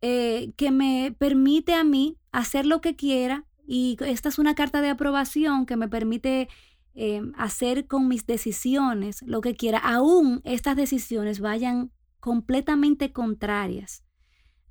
eh, 0.00 0.52
que 0.56 0.72
me 0.72 1.14
permite 1.16 1.74
a 1.74 1.84
mí 1.84 2.16
hacer 2.32 2.66
lo 2.66 2.80
que 2.80 2.96
quiera 2.96 3.44
y 3.64 3.96
esta 4.00 4.28
es 4.28 4.40
una 4.40 4.56
carta 4.56 4.80
de 4.80 4.88
aprobación 4.88 5.66
que 5.66 5.76
me 5.76 5.88
permite 5.88 6.48
Em, 6.94 7.32
hacer 7.38 7.86
con 7.86 8.06
mis 8.06 8.26
decisiones 8.26 9.22
lo 9.22 9.40
que 9.40 9.56
quiera, 9.56 9.78
aún 9.78 10.42
estas 10.44 10.76
decisiones 10.76 11.40
vayan 11.40 11.90
completamente 12.20 13.12
contrarias 13.12 14.04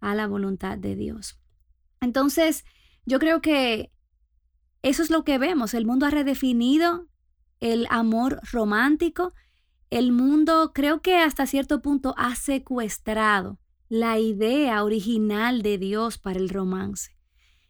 a 0.02 0.14
la 0.14 0.28
voluntad 0.28 0.78
de 0.78 0.96
Dios. 0.96 1.40
Entonces, 2.00 2.64
yo 3.06 3.18
creo 3.18 3.42
que 3.42 3.92
eso 4.84 5.02
es 5.02 5.10
lo 5.10 5.24
que 5.24 5.40
vemos. 5.40 5.74
El 5.74 5.88
mundo 5.88 6.06
ha 6.06 6.12
redefinido 6.12 7.08
el 7.60 7.88
amor 7.90 8.40
romántico. 8.52 9.34
El 9.90 10.12
mundo 10.12 10.74
creo 10.74 11.02
que 11.02 11.18
hasta 11.18 11.48
cierto 11.48 11.82
punto 11.82 12.14
ha 12.18 12.36
secuestrado 12.36 13.60
la 13.90 14.20
idea 14.20 14.84
original 14.84 15.64
de 15.64 15.80
Dios 15.80 16.20
para 16.20 16.40
el 16.40 16.50
romance. 16.50 17.18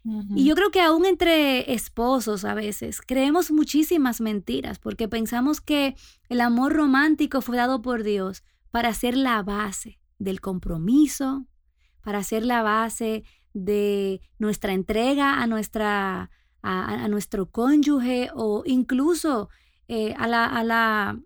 Y 0.03 0.45
yo 0.45 0.55
creo 0.55 0.71
que 0.71 0.81
aún 0.81 1.05
entre 1.05 1.73
esposos 1.73 2.43
a 2.43 2.55
veces 2.55 3.01
creemos 3.01 3.51
muchísimas 3.51 4.19
mentiras 4.19 4.79
porque 4.79 5.07
pensamos 5.07 5.61
que 5.61 5.95
el 6.27 6.41
amor 6.41 6.73
romántico 6.73 7.41
fue 7.41 7.57
dado 7.57 7.83
por 7.83 8.03
Dios 8.03 8.43
para 8.71 8.93
ser 8.95 9.15
la 9.15 9.43
base 9.43 9.99
del 10.17 10.41
compromiso, 10.41 11.45
para 12.01 12.23
ser 12.23 12.43
la 12.43 12.63
base 12.63 13.23
de 13.53 14.21
nuestra 14.39 14.73
entrega 14.73 15.41
a, 15.41 15.45
nuestra, 15.45 16.31
a, 16.63 17.07
nuestro 17.07 17.51
cónyuge 17.51 18.31
o 18.33 18.63
incluso 18.65 19.49
eh, 19.87 20.15
a 20.17 20.27
la, 20.27 20.45
a 20.45 20.63
la 20.63 21.19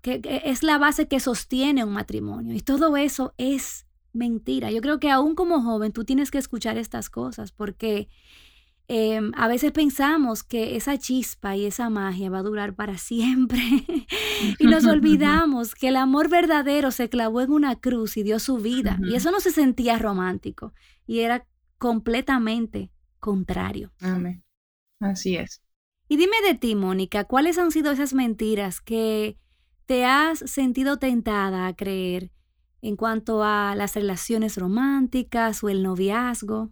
que 0.00 0.20
es 0.44 0.62
la 0.62 0.78
base 0.78 1.08
que 1.08 1.18
sostiene 1.18 1.82
un 1.82 1.92
matrimonio. 1.92 2.54
Y 2.54 2.60
todo 2.60 2.96
eso 2.96 3.34
es 3.38 3.83
mentira. 4.14 4.70
Yo 4.70 4.80
creo 4.80 4.98
que 5.00 5.10
aún 5.10 5.34
como 5.34 5.60
joven 5.62 5.92
tú 5.92 6.04
tienes 6.04 6.30
que 6.30 6.38
escuchar 6.38 6.78
estas 6.78 7.10
cosas 7.10 7.52
porque 7.52 8.08
em, 8.88 9.32
a 9.36 9.48
veces 9.48 9.72
pensamos 9.72 10.42
que 10.42 10.76
esa 10.76 10.96
chispa 10.98 11.56
y 11.56 11.66
esa 11.66 11.90
magia 11.90 12.30
va 12.30 12.38
a 12.38 12.42
durar 12.42 12.74
para 12.74 12.96
siempre 12.98 13.60
y 14.58 14.66
nos 14.66 14.86
olvidamos 14.86 15.74
que 15.74 15.88
el 15.88 15.96
amor 15.96 16.28
verdadero 16.30 16.90
se 16.90 17.08
clavó 17.08 17.40
en 17.40 17.52
una 17.52 17.76
cruz 17.76 18.16
y 18.16 18.22
dio 18.22 18.38
su 18.38 18.58
vida 18.58 18.98
y 19.02 19.14
eso 19.14 19.30
no 19.30 19.40
se 19.40 19.50
sentía 19.50 19.98
romántico 19.98 20.72
y 21.06 21.20
era 21.20 21.46
completamente 21.78 22.90
contrario. 23.20 23.92
Amén. 24.00 24.42
Así 25.00 25.36
es. 25.36 25.62
Y 26.08 26.16
dime 26.16 26.36
de 26.46 26.54
ti, 26.54 26.74
Mónica, 26.74 27.24
¿cuáles 27.24 27.58
han 27.58 27.70
sido 27.70 27.90
esas 27.90 28.14
mentiras 28.14 28.80
que 28.80 29.38
te 29.86 30.04
has 30.04 30.38
sentido 30.38 30.98
tentada 30.98 31.66
a 31.66 31.74
creer 31.74 32.30
en 32.84 32.96
cuanto 32.96 33.42
a 33.42 33.74
las 33.74 33.94
relaciones 33.94 34.58
románticas 34.58 35.64
o 35.64 35.70
el 35.70 35.82
noviazgo? 35.82 36.70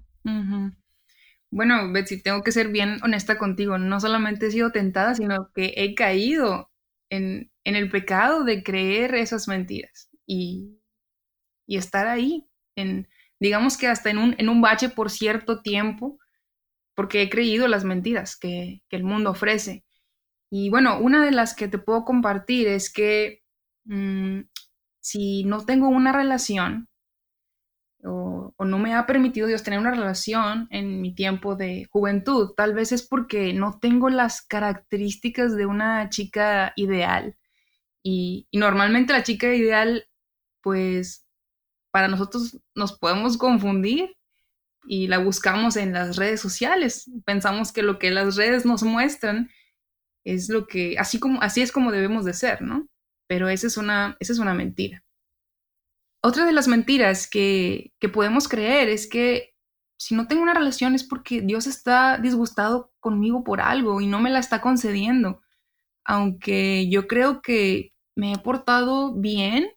Bueno, 1.50 1.90
Betsy, 1.90 2.22
tengo 2.22 2.42
que 2.42 2.52
ser 2.52 2.68
bien 2.68 2.98
honesta 3.02 3.38
contigo. 3.38 3.78
No 3.78 3.98
solamente 3.98 4.46
he 4.46 4.50
sido 4.50 4.72
tentada, 4.72 5.14
sino 5.14 5.50
que 5.54 5.72
he 5.74 5.94
caído 5.94 6.70
en, 7.08 7.50
el 7.64 7.90
pecado 7.90 8.44
de 8.44 8.62
creer 8.62 9.14
esas 9.14 9.48
mentiras 9.48 10.10
y, 10.26 10.78
estar 11.66 12.06
ahí, 12.06 12.46
en, 12.76 13.08
digamos 13.40 13.78
que 13.78 13.86
hasta 13.86 14.10
en 14.10 14.18
un, 14.18 14.34
en 14.36 14.60
bache 14.60 14.90
por 14.90 15.10
cierto 15.10 15.62
tiempo, 15.62 16.18
porque 16.94 17.22
he 17.22 17.30
creído 17.30 17.68
las 17.68 17.84
mentiras 17.84 18.36
que, 18.36 18.82
el 18.90 19.04
mundo 19.04 19.30
ofrece. 19.30 19.82
Y 20.50 20.68
bueno, 20.68 21.00
una 21.00 21.24
de 21.24 21.30
las 21.30 21.54
que 21.54 21.68
te 21.68 21.78
puedo 21.78 22.04
compartir 22.04 22.68
es 22.68 22.92
que 22.92 23.42
mm, 23.84 24.40
si 25.02 25.44
no 25.44 25.66
tengo 25.66 25.88
una 25.88 26.12
relación 26.12 26.88
o, 28.04 28.54
no 28.58 28.78
me 28.78 28.94
ha 28.94 29.06
permitido 29.06 29.46
Dios 29.46 29.62
tener 29.62 29.80
una 29.80 29.90
relación 29.90 30.68
en 30.70 31.00
mi 31.00 31.14
tiempo 31.14 31.56
de 31.56 31.86
juventud, 31.90 32.52
tal 32.56 32.74
vez 32.74 32.92
es 32.92 33.02
porque 33.02 33.52
no 33.52 33.78
tengo 33.80 34.08
las 34.08 34.42
características 34.42 35.56
de 35.56 35.66
una 35.66 36.08
chica 36.08 36.72
ideal. 36.76 37.36
Y, 38.02 38.48
normalmente 38.52 39.12
la 39.12 39.22
chica 39.22 39.54
ideal, 39.54 40.06
pues 40.62 41.26
para 41.92 42.08
nosotros 42.08 42.58
nos 42.74 42.98
podemos 42.98 43.36
confundir 43.36 44.16
y 44.84 45.08
la 45.08 45.18
buscamos 45.18 45.76
en 45.76 45.92
las 45.92 46.16
redes 46.16 46.40
sociales. 46.40 47.10
Pensamos 47.24 47.72
que 47.72 47.82
lo 47.82 47.98
que 47.98 48.10
las 48.10 48.36
redes 48.36 48.64
nos 48.64 48.82
muestran 48.82 49.50
es 50.24 50.48
lo 50.48 50.66
que, 50.66 50.98
así 50.98 51.20
como, 51.20 51.40
así 51.42 51.62
es 51.62 51.72
como 51.72 51.92
debemos 51.92 52.24
de 52.24 52.34
ser, 52.34 52.62
¿no? 52.62 52.88
Pero 53.32 53.48
esa 53.48 53.66
es 53.66 53.78
una, 53.78 54.14
esa 54.20 54.34
es 54.34 54.38
una 54.40 54.52
mentira. 54.52 55.02
Otra 56.22 56.44
de 56.44 56.52
las 56.52 56.68
mentiras 56.68 57.26
que, 57.26 57.94
podemos 58.12 58.46
creer 58.46 58.90
es 58.90 59.08
que 59.08 59.54
si 59.96 60.14
no 60.14 60.28
tengo 60.28 60.42
una 60.42 60.52
relación 60.52 60.94
es 60.94 61.02
porque 61.02 61.40
Dios 61.40 61.66
está 61.66 62.18
disgustado 62.18 62.92
conmigo 63.00 63.42
por 63.42 63.62
algo 63.62 64.02
y 64.02 64.06
no 64.06 64.20
me 64.20 64.28
la 64.28 64.38
está 64.38 64.60
concediendo. 64.60 65.40
Aunque 66.04 66.90
yo 66.90 67.06
creo 67.06 67.40
que 67.40 67.94
me 68.14 68.34
he 68.34 68.38
portado 68.38 69.14
bien 69.14 69.70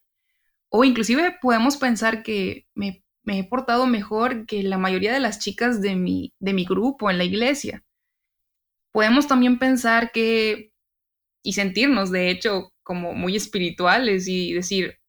o 0.67 0.83
inclusive 0.83 1.37
podemos 1.41 1.77
pensar 1.77 2.23
que 2.23 2.67
me, 2.73 3.05
he 3.25 3.47
portado 3.47 3.87
mejor 3.87 4.45
que 4.47 4.63
la 4.63 4.77
mayoría 4.77 5.13
de 5.13 5.21
las 5.21 5.39
chicas 5.39 5.81
de 5.81 5.95
mi, 5.95 6.33
de 6.39 6.51
mi 6.51 6.65
grupo 6.65 7.09
en 7.09 7.19
la 7.19 7.23
iglesia. 7.23 7.85
Podemos 8.91 9.29
también 9.29 9.59
pensar 9.59 10.11
que 10.11 10.73
y 11.41 11.53
sentirnos, 11.53 12.11
de 12.11 12.31
hecho, 12.31 12.73
como 12.85 13.13
muy 13.13 13.35
espirituales 13.35 14.27
y 14.27 14.53
decir, 14.53 14.99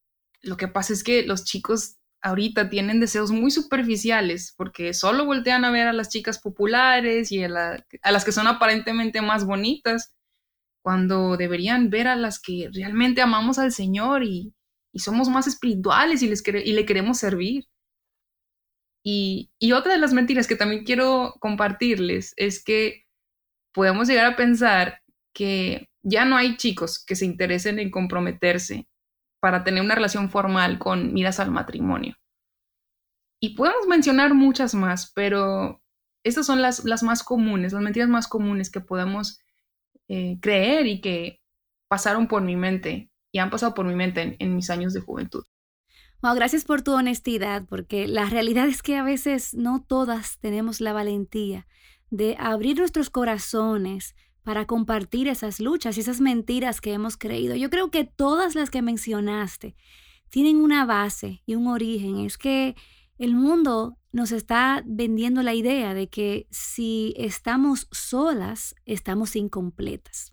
lo 0.41 0.57
que 0.57 0.67
pasa 0.67 0.93
es 0.93 1.03
que 1.03 1.23
los 1.23 1.45
chicos 1.45 1.97
ahorita 2.21 2.69
tienen 2.69 2.99
deseos 2.99 3.31
muy 3.31 3.51
superficiales 3.51 4.53
porque 4.57 4.93
solo 4.95 5.25
voltean 5.25 5.63
a 5.63 5.71
ver 5.71 5.87
a 5.87 5.93
las 5.93 6.09
chicas 6.09 6.39
populares 6.39 7.31
y 7.31 7.43
a, 7.43 7.49
las 7.49 8.25
que 8.25 8.31
son 8.31 8.47
aparentemente 8.47 9.21
más 9.21 9.45
bonitas, 9.45 10.15
cuando 10.81 11.37
deberían 11.37 11.91
ver 11.91 12.07
a 12.07 12.15
las 12.15 12.39
que 12.41 12.69
realmente 12.73 13.21
amamos 13.21 13.59
al 13.59 13.71
Señor 13.71 14.23
y, 14.23 14.53
somos 14.95 15.29
más 15.29 15.45
espirituales 15.45 16.23
y, 16.23 16.27
les 16.27 16.43
y 16.47 16.73
le 16.73 16.85
queremos 16.85 17.19
servir. 17.19 17.65
Y, 19.03 19.51
y 19.59 19.73
otra 19.73 19.93
de 19.93 19.99
las 19.99 20.11
mentiras 20.11 20.47
que 20.47 20.55
también 20.55 20.83
quiero 20.83 21.35
compartirles 21.39 22.33
es 22.35 22.63
que 22.63 23.05
podemos 23.73 24.07
llegar 24.07 24.25
a 24.25 24.35
pensar 24.35 25.01
que 25.35 25.87
ya 26.07 26.25
no 26.25 26.37
hay 26.37 26.55
chicos 26.55 27.03
que 27.03 27.15
se 27.15 27.25
interesen 27.25 27.79
en 27.79 27.91
comprometerse 27.91 28.87
para 29.41 29.63
tener 29.63 29.83
una 29.83 29.95
relación 29.95 30.29
formal 30.29 30.79
con 30.79 31.13
miras 31.13 31.39
al 31.39 31.51
matrimonio. 31.51 32.15
Y 33.41 33.55
podemos 33.55 33.87
mencionar 33.87 34.33
muchas 34.33 34.73
más, 34.73 35.11
pero 35.13 35.81
estas 36.23 36.45
son 36.45 36.61
las, 36.61 36.85
las 36.85 37.03
más 37.03 37.23
comunes, 37.23 37.73
las 37.73 37.81
mentiras 37.81 38.09
más 38.09 38.27
comunes 38.27 38.71
que 38.71 38.79
podemos 38.79 39.39
eh, 40.07 40.39
creer 40.41 40.87
y 40.87 41.01
que 41.01 41.41
pasaron 41.89 42.27
por 42.27 42.41
mi 42.41 42.55
mente 42.55 43.11
y 43.31 43.39
han 43.39 43.49
pasado 43.49 43.73
por 43.73 43.85
mi 43.85 43.95
mente 43.95 44.37
en, 44.39 44.55
mis 44.55 44.69
años 44.69 44.93
de 44.93 45.01
juventud. 45.01 45.43
gracias 46.21 46.63
por 46.63 46.81
tu 46.81 46.93
honestidad, 46.93 47.65
porque 47.67 48.07
la 48.07 48.25
realidad 48.25 48.67
es 48.67 48.81
que 48.81 48.95
a 48.95 49.03
veces 49.03 49.53
no 49.53 49.83
todas 49.83 50.39
tenemos 50.39 50.79
la 50.79 50.93
valentía 50.93 51.67
de 52.09 52.37
abrir 52.39 52.77
nuestros 52.77 53.09
corazones 53.09 54.15
para 54.47 54.65
compartir 54.65 55.27
esas 55.27 55.59
luchas 55.59 55.97
y 55.97 55.99
esas 55.99 56.21
mentiras 56.21 56.79
que 56.79 56.93
hemos 56.93 57.17
creído. 57.17 57.53
Yo 57.57 57.69
creo 57.69 57.91
que 57.91 58.05
todas 58.05 58.55
las 58.55 58.69
que 58.69 58.81
mencionaste 58.81 59.75
tienen 60.29 60.61
una 60.61 60.85
base 60.85 61.43
y 61.45 61.55
un 61.55 61.67
origen. 61.67 62.19
Es 62.19 62.37
que 62.37 62.73
el 63.17 63.35
mundo 63.35 63.97
nos 64.13 64.31
está 64.31 64.83
vendiendo 64.85 65.43
la 65.43 65.53
idea 65.53 65.93
de 65.93 66.07
que 66.07 66.47
si 66.49 67.13
estamos 67.17 67.89
solas, 67.91 68.73
estamos 68.85 69.35
incompletas. 69.35 70.31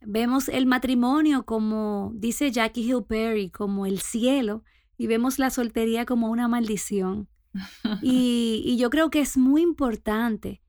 Vemos 0.00 0.48
el 0.48 0.66
matrimonio 0.66 1.44
como, 1.44 2.12
dice 2.14 2.52
Jackie 2.52 2.88
Hill 2.88 3.02
Perry, 3.08 3.50
como 3.50 3.86
el 3.86 3.98
cielo 3.98 4.62
y 4.96 5.08
vemos 5.08 5.40
la 5.40 5.50
soltería 5.50 6.06
como 6.06 6.30
una 6.30 6.46
maldición. 6.46 7.28
y, 8.02 8.76
yo 8.78 8.88
creo 8.88 9.10
que 9.10 9.20
es 9.20 9.36
muy 9.36 9.62
importante 9.62 10.61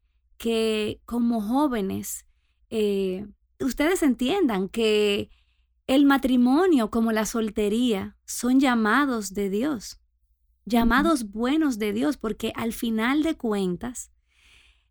que 0.43 0.99
como 1.05 1.39
jóvenes 1.39 2.25
eh, 2.69 3.25
ustedes 3.61 4.03
entiendan 4.03 4.67
que 4.67 5.29
el 5.87 6.05
matrimonio 6.05 6.89
como 6.91 7.13
la 7.13 7.25
soltería 7.25 8.17
son 8.25 8.59
llamados 8.59 9.33
de 9.33 9.49
Dios, 9.49 10.01
llamados 10.65 11.31
buenos 11.31 11.79
de 11.79 11.93
Dios, 11.93 12.17
porque 12.17 12.51
al 12.57 12.73
final 12.73 13.23
de 13.23 13.37
cuentas 13.37 14.11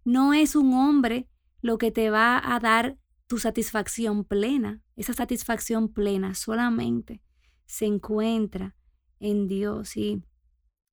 no 0.06 0.32
es 0.32 0.56
un 0.56 0.73
hombre 0.73 1.28
lo 1.61 1.76
que 1.76 1.90
te 1.90 2.09
va 2.09 2.40
a 2.42 2.59
dar 2.59 2.97
tu 3.26 3.37
satisfacción 3.37 4.25
plena. 4.25 4.80
Esa 4.97 5.12
satisfacción 5.12 5.92
plena 5.92 6.35
solamente 6.35 7.21
se 7.66 7.85
encuentra 7.85 8.75
en 9.21 9.49
Dios. 9.49 9.99
Y 9.99 10.23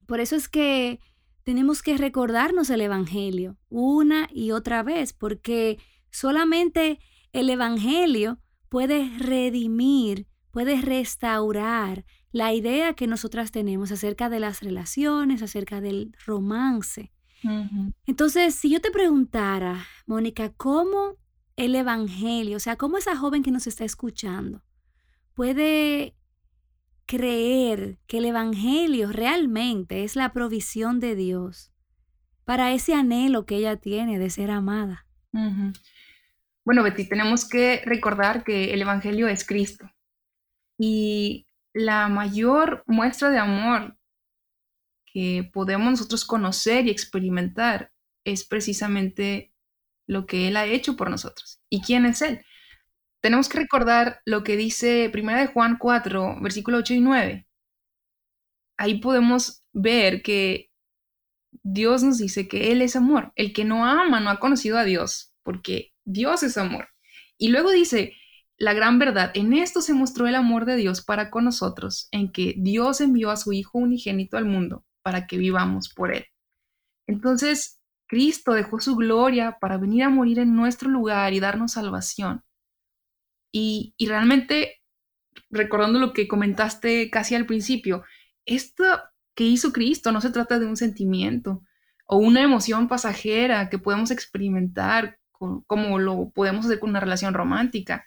por 0.05 0.19
eso 0.19 0.35
es 0.35 0.49
que 0.49 0.99
tenemos 1.49 1.81
que 1.81 1.97
recordarnos 1.97 2.69
el 2.69 2.79
Evangelio 2.79 3.57
una 3.69 4.29
y 4.31 4.51
otra 4.51 4.83
vez, 4.83 5.13
porque 5.13 5.79
solamente 6.11 6.99
el 7.33 7.49
Evangelio 7.49 8.37
puede 8.69 9.09
redimir, 9.17 10.27
puede 10.51 10.79
restaurar 10.79 12.05
la 12.31 12.53
idea 12.53 12.93
que 12.93 13.07
nosotras 13.07 13.49
tenemos 13.49 13.91
acerca 13.91 14.29
de 14.29 14.39
las 14.39 14.61
relaciones, 14.61 15.41
acerca 15.41 15.81
del 15.81 16.15
romance. 16.23 17.11
Entonces, 18.05 18.53
si 18.53 18.69
yo 18.69 18.79
te 18.79 18.91
preguntara, 18.91 19.87
Mónica, 20.05 20.53
¿cómo 20.53 21.15
el 21.55 21.73
Evangelio, 21.73 22.57
o 22.57 22.59
sea, 22.59 22.75
cómo 22.75 22.99
esa 22.99 23.17
joven 23.17 23.41
que 23.41 23.49
nos 23.49 23.65
está 23.65 23.85
escuchando 23.85 24.61
puede 25.33 26.13
creer 27.09 27.97
que 28.05 28.19
el 28.19 28.25
Evangelio 28.25 29.11
realmente 29.11 30.03
es 30.03 30.15
la 30.15 30.31
provisión 30.31 30.99
de 30.99 31.15
Dios 31.15 31.73
para 32.45 32.71
ese 32.71 32.93
anhelo 32.93 33.47
que 33.47 33.55
ella 33.55 33.77
tiene 33.77 34.19
de 34.19 34.29
ser 34.29 34.51
amada? 34.51 35.07
Bueno, 36.63 36.83
Betty, 36.83 37.09
tenemos 37.09 37.49
que 37.49 37.81
recordar 37.83 38.43
que 38.43 38.75
el 38.75 38.81
Evangelio 38.83 39.27
es 39.27 39.43
Cristo. 39.43 39.91
Y 40.77 41.47
la 41.73 42.09
mayor 42.09 42.83
muestra 42.85 43.31
de 43.31 43.39
amor 43.39 43.97
que 45.11 45.49
podemos 45.51 45.89
nosotros 45.89 46.25
conocer 46.25 46.85
y 46.85 46.91
experimentar 46.91 47.91
es 48.23 48.45
precisamente 48.45 49.51
lo 50.05 50.27
que 50.27 50.47
Él 50.47 50.57
ha 50.57 50.67
hecho 50.67 50.95
por 50.95 51.09
nosotros. 51.09 51.59
¿Y 51.71 51.81
quién 51.81 52.05
es 52.05 52.21
Él? 52.21 52.45
Tenemos 53.21 53.49
que 53.49 53.59
recordar 53.59 54.21
lo 54.25 54.43
que 54.43 54.55
dice 54.55 55.11
1 55.13 55.37
de 55.37 55.47
Juan 55.47 55.77
4, 55.77 56.37
versículo 56.41 56.77
8 56.77 56.93
y 56.93 56.99
9. 57.01 57.47
Ahí 58.77 58.99
podemos 58.99 59.63
ver 59.73 60.21
que 60.21 60.69
Dios 61.63 62.03
nos 62.03 62.17
dice 62.17 62.47
que 62.47 62.71
Él 62.71 62.81
es 62.81 62.95
amor. 62.95 63.33
El 63.35 63.53
que 63.53 63.65
no 63.65 63.85
ama 63.85 64.19
no 64.19 64.29
ha 64.29 64.39
conocido 64.39 64.77
a 64.77 64.85
Dios, 64.85 65.33
porque 65.43 65.93
Dios 66.05 66.43
es 66.43 66.57
amor. 66.57 66.89
Y 67.37 67.49
luego 67.49 67.71
dice, 67.71 68.13
la 68.57 68.73
gran 68.73 68.99
verdad, 68.99 69.31
en 69.33 69.53
esto 69.53 69.81
se 69.81 69.93
mostró 69.93 70.27
el 70.27 70.35
amor 70.35 70.65
de 70.65 70.75
Dios 70.75 71.03
para 71.03 71.29
con 71.29 71.45
nosotros, 71.45 72.07
en 72.11 72.31
que 72.31 72.55
Dios 72.57 73.01
envió 73.01 73.31
a 73.31 73.37
su 73.37 73.53
Hijo 73.53 73.79
unigénito 73.79 74.37
al 74.37 74.45
mundo 74.45 74.85
para 75.01 75.27
que 75.27 75.37
vivamos 75.37 75.89
por 75.89 76.13
Él. 76.13 76.25
Entonces, 77.07 77.81
Cristo 78.07 78.53
dejó 78.53 78.79
su 78.79 78.95
gloria 78.95 79.57
para 79.59 79.77
venir 79.77 80.03
a 80.03 80.09
morir 80.09 80.39
en 80.39 80.55
nuestro 80.55 80.89
lugar 80.89 81.33
y 81.33 81.39
darnos 81.39 81.73
salvación. 81.73 82.43
Y, 83.51 83.95
realmente, 83.99 84.81
recordando 85.49 85.99
lo 85.99 86.13
que 86.13 86.27
comentaste 86.27 87.09
casi 87.09 87.35
al 87.35 87.45
principio, 87.45 88.03
esto 88.45 88.83
que 89.35 89.45
hizo 89.45 89.71
Cristo 89.71 90.11
no 90.11 90.21
se 90.21 90.31
trata 90.31 90.59
de 90.59 90.65
un 90.65 90.77
sentimiento 90.77 91.63
o 92.05 92.17
una 92.17 92.41
emoción 92.41 92.87
pasajera 92.87 93.69
que 93.69 93.79
podemos 93.79 94.11
experimentar 94.11 95.19
como 95.67 95.99
lo 95.99 96.31
podemos 96.31 96.65
hacer 96.65 96.79
con 96.79 96.89
una 96.89 96.99
relación 96.99 97.33
romántica. 97.33 98.05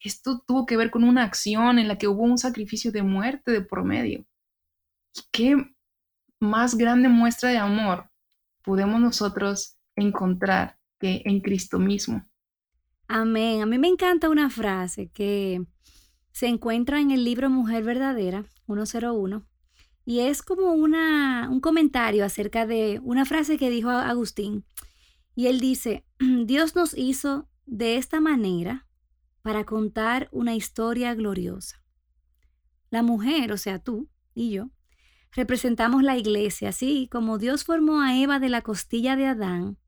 Esto 0.00 0.44
tuvo 0.46 0.66
que 0.66 0.76
ver 0.76 0.90
con 0.90 1.02
una 1.04 1.24
acción 1.24 1.78
en 1.78 1.88
la 1.88 1.96
que 1.96 2.08
hubo 2.08 2.22
un 2.22 2.36
sacrificio 2.36 2.92
de 2.92 3.02
muerte 3.02 3.52
de 3.52 3.62
por 3.62 3.84
medio. 3.84 4.26
qué 5.32 5.56
más 6.40 6.76
grande 6.76 7.08
muestra 7.08 7.50
de 7.50 7.58
amor 7.58 8.10
podemos 8.62 9.00
nosotros 9.00 9.78
encontrar 9.96 10.78
que 10.98 11.22
en 11.24 11.40
Cristo 11.40 11.78
mismo. 11.78 12.28
Amén. 13.06 13.62
A 13.62 13.66
mí 13.66 13.78
me 13.78 13.88
encanta 13.88 14.30
una 14.30 14.50
frase 14.50 15.08
que 15.08 15.64
se 16.32 16.46
encuentra 16.46 17.00
en 17.00 17.10
el 17.10 17.24
libro 17.24 17.50
Mujer 17.50 17.84
Verdadera 17.84 18.44
101 18.66 19.46
y 20.06 20.20
es 20.20 20.42
como 20.42 20.72
una, 20.72 21.48
un 21.50 21.60
comentario 21.60 22.24
acerca 22.24 22.66
de 22.66 23.00
una 23.02 23.24
frase 23.24 23.56
que 23.56 23.70
dijo 23.70 23.90
Agustín. 23.90 24.64
Y 25.34 25.46
él 25.46 25.60
dice, 25.60 26.04
Dios 26.44 26.74
nos 26.74 26.96
hizo 26.96 27.48
de 27.66 27.96
esta 27.96 28.20
manera 28.20 28.86
para 29.42 29.64
contar 29.64 30.28
una 30.32 30.54
historia 30.54 31.14
gloriosa. 31.14 31.82
La 32.90 33.02
mujer, 33.02 33.52
o 33.52 33.56
sea, 33.56 33.78
tú 33.78 34.08
y 34.34 34.50
yo, 34.50 34.70
representamos 35.32 36.02
la 36.02 36.16
iglesia, 36.16 36.70
así 36.70 37.08
como 37.10 37.38
Dios 37.38 37.64
formó 37.64 38.00
a 38.00 38.16
Eva 38.18 38.38
de 38.38 38.48
la 38.48 38.62
costilla 38.62 39.16
de 39.16 39.26
Adán, 39.26 39.78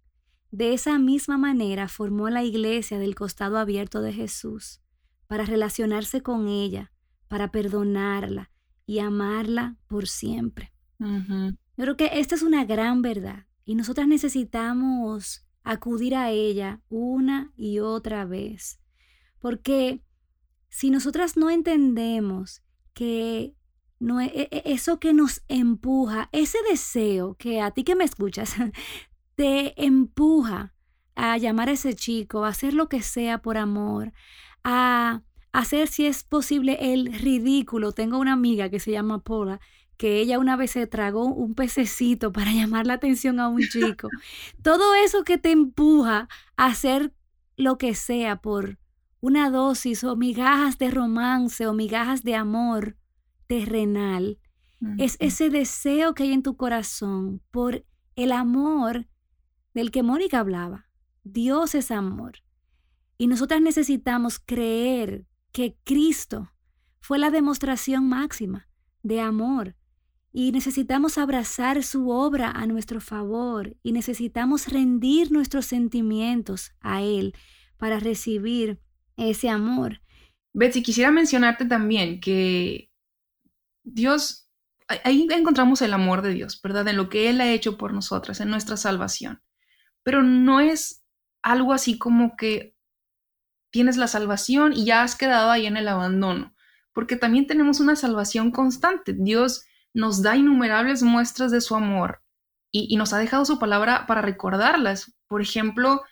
de 0.50 0.72
esa 0.74 0.98
misma 0.98 1.38
manera 1.38 1.88
formó 1.88 2.30
la 2.30 2.44
iglesia 2.44 2.98
del 2.98 3.14
costado 3.14 3.58
abierto 3.58 4.00
de 4.00 4.12
Jesús, 4.12 4.80
para 5.26 5.44
relacionarse 5.44 6.22
con 6.22 6.48
ella, 6.48 6.92
para 7.28 7.50
perdonarla 7.50 8.50
y 8.86 9.00
amarla 9.00 9.76
por 9.88 10.06
siempre. 10.06 10.72
Yo 10.98 11.56
creo 11.76 11.96
que 11.96 12.10
esta 12.14 12.34
es 12.34 12.42
una 12.42 12.64
gran 12.64 13.02
verdad 13.02 13.46
y 13.64 13.74
nosotras 13.74 14.06
necesitamos 14.06 15.46
acudir 15.62 16.14
a 16.14 16.30
ella 16.30 16.80
una 16.88 17.52
y 17.56 17.80
otra 17.80 18.24
vez, 18.24 18.80
porque 19.40 20.02
si 20.68 20.90
nosotras 20.90 21.36
no 21.36 21.50
entendemos 21.50 22.62
que 22.94 23.54
no, 23.98 24.20
e, 24.20 24.48
e, 24.50 24.62
eso 24.66 25.00
que 25.00 25.12
nos 25.12 25.42
empuja, 25.48 26.28
ese 26.32 26.58
deseo 26.70 27.34
que 27.34 27.60
a 27.60 27.70
ti 27.72 27.82
que 27.82 27.96
me 27.96 28.04
escuchas, 28.04 28.54
te 29.36 29.84
empuja 29.84 30.74
a 31.14 31.38
llamar 31.38 31.68
a 31.68 31.72
ese 31.72 31.94
chico, 31.94 32.44
a 32.44 32.48
hacer 32.48 32.74
lo 32.74 32.88
que 32.88 33.02
sea 33.02 33.38
por 33.38 33.56
amor, 33.56 34.12
a 34.64 35.22
hacer 35.52 35.88
si 35.88 36.06
es 36.06 36.24
posible 36.24 36.92
el 36.92 37.12
ridículo. 37.12 37.92
Tengo 37.92 38.18
una 38.18 38.32
amiga 38.32 38.68
que 38.68 38.80
se 38.80 38.90
llama 38.90 39.22
Paula, 39.22 39.60
que 39.96 40.20
ella 40.20 40.38
una 40.38 40.56
vez 40.56 40.72
se 40.72 40.86
tragó 40.86 41.26
un 41.26 41.54
pececito 41.54 42.32
para 42.32 42.52
llamar 42.52 42.86
la 42.86 42.94
atención 42.94 43.38
a 43.40 43.48
un 43.48 43.62
chico. 43.62 44.08
Todo 44.62 44.94
eso 44.94 45.22
que 45.22 45.38
te 45.38 45.52
empuja 45.52 46.28
a 46.56 46.66
hacer 46.66 47.12
lo 47.56 47.78
que 47.78 47.94
sea 47.94 48.36
por 48.36 48.78
una 49.20 49.50
dosis 49.50 50.04
o 50.04 50.16
migajas 50.16 50.78
de 50.78 50.90
romance 50.90 51.66
o 51.66 51.72
migajas 51.72 52.22
de 52.22 52.34
amor, 52.34 52.96
terrenal, 53.46 54.38
es 54.98 55.16
ese 55.20 55.48
deseo 55.48 56.14
que 56.14 56.24
hay 56.24 56.32
en 56.32 56.42
tu 56.42 56.56
corazón 56.56 57.40
por 57.50 57.84
el 58.14 58.30
amor 58.30 59.06
del 59.76 59.90
que 59.90 60.02
Mónica 60.02 60.40
hablaba. 60.40 60.88
Dios 61.22 61.74
es 61.74 61.90
amor. 61.90 62.38
Y 63.18 63.26
nosotras 63.26 63.60
necesitamos 63.60 64.38
creer 64.38 65.26
que 65.52 65.76
Cristo 65.84 66.50
fue 66.98 67.18
la 67.18 67.30
demostración 67.30 68.08
máxima 68.08 68.70
de 69.02 69.20
amor. 69.20 69.76
Y 70.32 70.50
necesitamos 70.52 71.18
abrazar 71.18 71.82
su 71.82 72.08
obra 72.08 72.50
a 72.50 72.66
nuestro 72.66 73.02
favor 73.02 73.76
y 73.82 73.92
necesitamos 73.92 74.68
rendir 74.68 75.30
nuestros 75.30 75.66
sentimientos 75.66 76.72
a 76.80 77.02
Él 77.02 77.34
para 77.76 78.00
recibir 78.00 78.80
ese 79.18 79.50
amor. 79.50 80.00
Betsy, 80.54 80.82
quisiera 80.82 81.10
mencionarte 81.10 81.66
también 81.66 82.20
que 82.20 82.90
Dios, 83.84 84.50
ahí 84.88 85.26
encontramos 85.30 85.82
el 85.82 85.92
amor 85.92 86.22
de 86.22 86.32
Dios, 86.32 86.62
¿verdad? 86.62 86.88
En 86.88 86.96
lo 86.96 87.10
que 87.10 87.28
Él 87.28 87.42
ha 87.42 87.52
hecho 87.52 87.76
por 87.76 87.92
nosotras, 87.92 88.40
en 88.40 88.48
nuestra 88.48 88.78
salvación. 88.78 89.42
Pero 90.06 90.22
no 90.22 90.60
es 90.60 91.04
algo 91.42 91.72
así 91.72 91.98
como 91.98 92.36
que 92.36 92.76
tienes 93.72 93.96
la 93.96 94.06
salvación 94.06 94.72
y 94.72 94.84
ya 94.84 95.02
has 95.02 95.16
quedado 95.16 95.50
ahí 95.50 95.66
en 95.66 95.76
el 95.76 95.88
abandono, 95.88 96.54
porque 96.92 97.16
también 97.16 97.48
tenemos 97.48 97.80
una 97.80 97.96
salvación 97.96 98.52
constante. 98.52 99.16
Dios 99.18 99.66
nos 99.94 100.22
da 100.22 100.36
innumerables 100.36 101.02
muestras 101.02 101.50
de 101.50 101.60
su 101.60 101.74
amor 101.74 102.22
y, 102.70 102.96
nos 102.96 103.12
ha 103.12 103.18
dejado 103.18 103.44
su 103.44 103.58
palabra 103.58 104.06
para 104.06 104.22
recordarlas. 104.22 105.12
Por 105.26 105.42
ejemplo, 105.42 106.04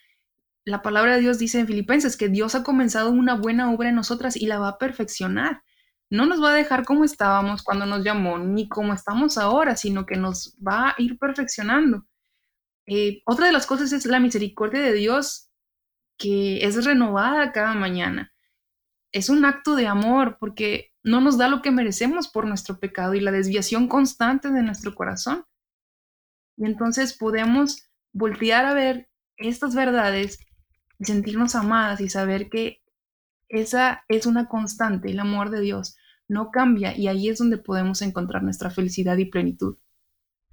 la 0.65 0.83
palabra 0.83 1.15
de 1.15 1.21
Dios 1.21 1.39
dice 1.39 1.61
en 1.61 1.69
Filipenses 1.69 2.17
que 2.17 2.29
Dios 2.29 2.57
ha 2.57 2.65
comenzado 2.65 3.13
una 3.13 3.37
buena 3.37 3.71
obra 3.71 3.91
en 3.91 3.95
nosotras 3.95 4.35
y 4.35 4.47
la 4.47 4.59
va 4.59 4.71
a 4.71 4.79
perfeccionar. 4.79 5.63
No 6.11 6.27
nos 6.27 6.43
va 6.43 6.51
a 6.51 6.55
dejar 6.55 6.85
como 6.85 7.05
estábamos 7.05 7.63
cuando 7.63 7.87
nos 7.87 8.03
llamó, 8.03 8.39
ni 8.39 8.69
como 8.69 8.93
estamos 8.93 9.39
ahora, 9.39 9.77
sino 9.77 10.05
que 10.05 10.17
nos 10.17 10.59
va 10.67 10.89
a 10.89 10.95
ir 10.99 11.17
perfeccionando. 11.17 12.09
Eh, 12.87 13.23
otra 13.25 13.47
de 13.47 13.53
las 13.53 13.67
cosas 13.67 13.93
es 13.93 14.07
la 14.07 14.21
misericordia 14.21 14.81
de 14.81 14.93
Dios, 14.93 15.51
que 16.19 16.65
es 16.65 16.85
renovada 16.85 17.53
cada 17.53 17.75
mañana. 17.75 18.33
Es 19.13 19.29
un 19.29 19.45
acto 19.45 19.77
de 19.77 19.87
amor 19.87 20.37
porque 20.39 20.93
no 21.03 21.21
nos 21.21 21.39
da 21.39 21.49
lo 21.49 21.63
que 21.63 21.71
merecemos 21.71 22.29
por 22.29 22.47
nuestro 22.47 22.79
pecado 22.79 23.15
y 23.15 23.21
la 23.21 23.31
desviación 23.31 23.89
constante 23.89 24.51
de 24.51 24.63
nuestro 24.63 24.95
corazón. 24.95 25.45
Y 26.57 26.67
entonces 26.67 27.15
podemos 27.15 27.89
voltear 28.13 28.65
a 28.67 28.75
ver 28.75 29.09
estas 29.37 29.75
verdades 29.75 30.39
sentirnos 31.01 31.55
amadas 31.55 32.01
y 32.01 32.09
saber 32.09 32.49
que 32.49 32.83
esa 33.49 34.05
es 34.09 34.27
una 34.27 34.49
constante, 34.49 35.11
el 35.11 35.21
amor 35.21 35.51
de 35.51 35.61
Dios 35.61 35.97
no 36.29 36.51
cambia 36.51 36.97
y 36.97 37.09
ahí 37.09 37.29
es 37.29 37.39
donde 37.39 37.59
podemos 37.59 38.03
encontrar 38.03 38.43
nuestra 38.43 38.71
felicidad 38.71 39.17
y 39.19 39.27
plenitud. 39.27 39.77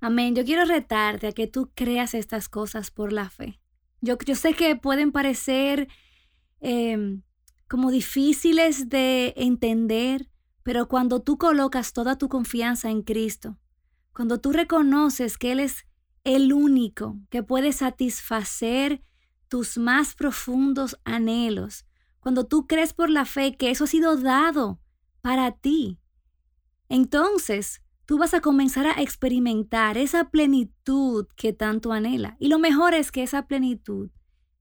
Amén. 0.01 0.35
Yo 0.35 0.43
quiero 0.43 0.65
retarte 0.65 1.27
a 1.27 1.31
que 1.31 1.45
tú 1.45 1.71
creas 1.75 2.15
estas 2.15 2.49
cosas 2.49 2.89
por 2.89 3.13
la 3.13 3.29
fe. 3.29 3.61
Yo, 4.01 4.17
sé 4.33 4.55
que 4.55 4.75
pueden 4.75 5.11
parecer 5.11 5.87
em, 6.59 7.21
como 7.67 7.91
difíciles 7.91 8.89
de 8.89 9.35
entender, 9.37 10.27
pero 10.63 10.87
cuando 10.87 11.21
tú 11.21 11.37
colocas 11.37 11.93
toda 11.93 12.17
tu 12.17 12.29
confianza 12.29 12.89
en 12.89 13.03
Cristo, 13.03 13.59
cuando 14.11 14.41
tú 14.41 14.51
reconoces 14.51 15.37
que 15.37 15.51
Él 15.51 15.59
es 15.59 15.85
el 16.23 16.51
único 16.51 17.19
que 17.29 17.43
puede 17.43 17.71
satisfacer 17.71 19.03
tus 19.49 19.77
más 19.77 20.15
profundos 20.15 20.99
anhelos, 21.03 21.85
cuando 22.19 22.47
tú 22.47 22.65
crees 22.65 22.93
por 22.93 23.11
la 23.11 23.25
fe 23.25 23.55
que 23.55 23.69
eso 23.69 23.83
ha 23.83 23.87
sido 23.87 24.17
dado 24.17 24.79
para 25.21 25.51
ti, 25.51 25.99
entonces 26.89 27.83
tú 28.05 28.17
vas 28.17 28.33
a 28.33 28.41
comenzar 28.41 28.85
a 28.85 29.01
experimentar 29.01 29.97
esa 29.97 30.29
plenitud 30.29 31.27
que 31.35 31.53
tanto 31.53 31.91
anhela. 31.91 32.35
Y 32.39 32.47
lo 32.47 32.59
mejor 32.59 32.93
es 32.93 33.11
que 33.11 33.23
esa 33.23 33.47
plenitud 33.47 34.09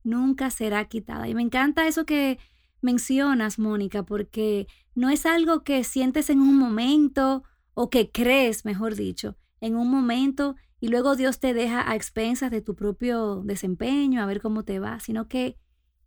nunca 0.03 0.49
será 0.49 0.85
quitada. 0.85 1.27
Y 1.27 1.35
me 1.35 1.41
encanta 1.41 1.87
eso 1.87 2.05
que 2.05 2.39
mencionas, 2.81 3.59
Mónica, 3.59 4.03
porque 4.03 4.67
no 4.95 5.09
es 5.09 5.25
algo 5.25 5.63
que 5.63 5.83
sientes 5.83 6.29
en 6.29 6.41
un 6.41 6.57
momento 6.57 7.43
o 7.73 7.89
que 7.89 8.11
crees, 8.11 8.65
mejor 8.65 8.95
dicho, 8.95 9.37
en 9.59 9.75
un 9.75 9.89
momento 9.89 10.55
y 10.79 10.87
luego 10.87 11.15
Dios 11.15 11.39
te 11.39 11.53
deja 11.53 11.89
a 11.89 11.95
expensas 11.95 12.49
de 12.49 12.61
tu 12.61 12.75
propio 12.75 13.43
desempeño, 13.43 14.21
a 14.21 14.25
ver 14.25 14.41
cómo 14.41 14.63
te 14.63 14.79
va, 14.79 14.99
sino 14.99 15.27
que 15.27 15.57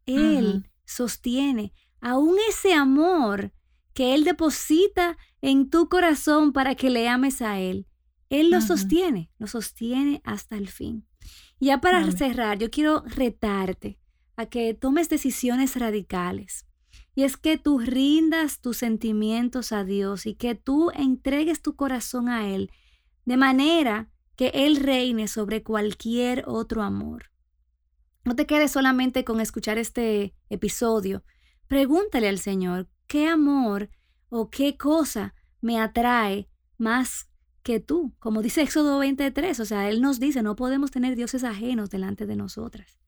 Él 0.04 0.68
sostiene 0.84 1.72
aún 2.00 2.36
ese 2.48 2.74
amor 2.74 3.52
que 3.94 4.14
Él 4.14 4.24
deposita 4.24 5.16
en 5.40 5.70
tu 5.70 5.88
corazón 5.88 6.52
para 6.52 6.74
que 6.74 6.90
le 6.90 7.08
ames 7.08 7.40
a 7.40 7.60
Él. 7.60 7.86
Él 8.28 8.50
lo 8.50 8.60
sostiene, 8.60 9.30
lo 9.38 9.46
sostiene 9.46 10.20
hasta 10.24 10.56
el 10.56 10.68
fin. 10.68 11.06
Y 11.60 11.66
ya 11.66 11.80
para 11.80 12.10
cerrar, 12.10 12.58
yo 12.58 12.70
quiero 12.70 13.04
retarte 13.06 13.98
a 14.36 14.46
que 14.46 14.74
tomes 14.74 15.08
decisiones 15.08 15.76
radicales. 15.76 16.66
Y 17.14 17.22
es 17.22 17.36
que 17.36 17.58
tú 17.58 17.78
rindas 17.78 18.60
tus 18.60 18.78
sentimientos 18.78 19.70
a 19.72 19.84
Dios 19.84 20.26
y 20.26 20.34
que 20.34 20.56
tú 20.56 20.90
entregues 20.94 21.62
tu 21.62 21.76
corazón 21.76 22.28
a 22.28 22.48
Él 22.48 22.70
de 23.24 23.36
manera 23.36 24.10
que 24.36 24.48
Él 24.48 24.76
reine 24.76 25.28
sobre 25.28 25.62
cualquier 25.62 26.44
otro 26.46 26.82
amor. 26.82 27.30
No 28.24 28.34
te 28.34 28.46
quedes 28.46 28.72
solamente 28.72 29.24
con 29.24 29.40
escuchar 29.40 29.78
este 29.78 30.34
episodio. 30.48 31.24
Pregúntale 31.68 32.28
al 32.28 32.38
Señor, 32.38 32.88
¿qué 33.06 33.28
amor 33.28 33.90
o 34.28 34.50
qué 34.50 34.76
cosa 34.76 35.34
me 35.60 35.80
atrae 35.80 36.48
más 36.78 37.30
que 37.62 37.80
tú? 37.80 38.14
Como 38.18 38.42
dice 38.42 38.62
Éxodo 38.62 38.98
23, 38.98 39.60
o 39.60 39.64
sea, 39.64 39.88
Él 39.88 40.00
nos 40.00 40.20
dice, 40.20 40.42
no 40.42 40.56
podemos 40.56 40.90
tener 40.90 41.16
dioses 41.16 41.44
ajenos 41.44 41.90
delante 41.90 42.26
de 42.26 42.36
nosotras. 42.36 42.98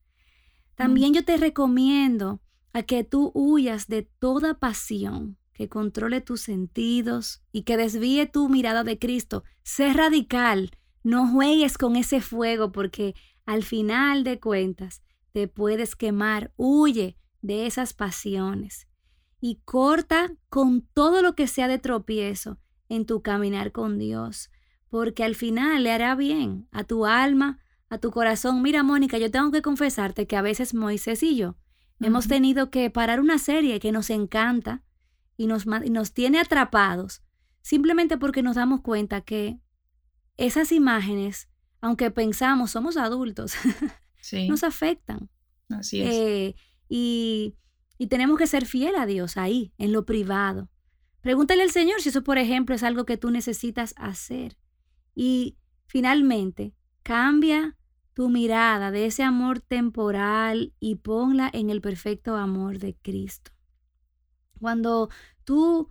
También 0.75 1.13
yo 1.13 1.25
te 1.25 1.37
recomiendo 1.37 2.41
a 2.73 2.83
que 2.83 3.03
tú 3.03 3.31
huyas 3.33 3.87
de 3.87 4.03
toda 4.03 4.59
pasión 4.59 5.37
que 5.53 5.69
controle 5.69 6.21
tus 6.21 6.41
sentidos 6.41 7.41
y 7.51 7.63
que 7.63 7.77
desvíe 7.77 8.27
tu 8.27 8.47
mirada 8.47 8.83
de 8.83 8.99
Cristo. 8.99 9.43
Sé 9.63 9.91
radical, 9.91 10.69
no 11.03 11.27
juegues 11.27 11.79
con 11.79 11.95
ese 11.95 12.21
fuego 12.21 12.71
porque 12.71 13.15
al 13.45 13.63
final 13.63 14.23
de 14.23 14.39
cuentas 14.39 15.01
te 15.31 15.47
puedes 15.47 15.95
quemar. 15.95 16.53
Huye 16.57 17.17
de 17.41 17.65
esas 17.65 17.93
pasiones 17.93 18.87
y 19.39 19.61
corta 19.65 20.31
con 20.49 20.81
todo 20.81 21.21
lo 21.21 21.35
que 21.35 21.47
sea 21.47 21.67
de 21.67 21.79
tropiezo 21.79 22.57
en 22.89 23.05
tu 23.05 23.21
caminar 23.21 23.71
con 23.71 23.97
Dios, 23.97 24.49
porque 24.89 25.23
al 25.23 25.35
final 25.35 25.83
le 25.83 25.91
hará 25.91 26.15
bien 26.15 26.67
a 26.71 26.83
tu 26.83 27.05
alma, 27.05 27.59
a 27.89 27.97
tu 27.97 28.11
corazón. 28.11 28.61
Mira, 28.61 28.83
Mónica, 28.83 29.17
yo 29.17 29.29
tengo 29.29 29.51
que 29.51 29.61
confesarte 29.61 30.27
que 30.27 30.37
a 30.37 30.41
veces 30.41 30.73
Moisés 30.73 31.23
y 31.23 31.35
yo 31.35 31.55
hemos 31.99 32.27
tenido 32.27 32.69
que 32.69 32.89
parar 32.89 33.19
una 33.19 33.39
serie 33.39 33.79
que 33.79 33.91
nos 33.91 34.09
encanta 34.09 34.83
y 35.35 35.47
nos, 35.47 35.65
nos 35.65 36.13
tiene 36.13 36.39
atrapados, 36.39 37.21
simplemente 37.61 38.17
porque 38.17 38.43
nos 38.43 38.55
damos 38.55 38.81
cuenta 38.81 39.21
que 39.21 39.59
esas 40.37 40.71
imágenes, 40.71 41.49
aunque 41.81 42.11
pensamos 42.11 42.71
somos 42.71 42.97
adultos, 42.97 43.53
nos 44.47 44.63
afectan. 44.63 45.29
Así 45.69 46.01
es. 46.01 46.09
Eh, 46.13 46.55
y 46.87 47.55
y 47.97 48.07
tenemos 48.07 48.37
que 48.37 48.47
ser 48.47 48.65
fiel 48.65 48.95
a 48.95 49.05
Dios 49.05 49.37
ahí, 49.37 49.73
en 49.77 49.91
lo 49.91 50.05
privado. 50.05 50.69
Pregúntale 51.21 51.63
al 51.63 51.71
Señor 51.71 52.01
si 52.01 52.09
eso, 52.09 52.23
por 52.23 52.37
ejemplo, 52.37 52.75
es 52.75 52.83
algo 52.83 53.05
que 53.05 53.17
tú 53.17 53.31
necesitas 53.31 53.93
hacer. 53.97 54.57
Y 55.15 55.57
finalmente, 55.87 56.73
cambia 57.03 57.77
tu 58.13 58.29
mirada 58.29 58.91
de 58.91 59.05
ese 59.05 59.23
amor 59.23 59.59
temporal 59.59 60.73
y 60.79 60.95
ponla 60.95 61.49
en 61.53 61.69
el 61.69 61.81
perfecto 61.81 62.35
amor 62.35 62.79
de 62.79 62.95
Cristo. 62.95 63.51
Cuando 64.59 65.09
tú 65.43 65.89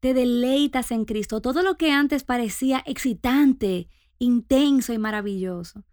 te 0.00 0.14
deleitas 0.14 0.90
en 0.90 1.04
Cristo, 1.04 1.40
todo 1.40 1.62
lo 1.62 1.76
que 1.76 1.92
antes 1.92 2.24
parecía 2.24 2.82
excitante, 2.86 3.88
intenso 4.18 4.92
y 4.92 4.98
maravilloso, 4.98 5.84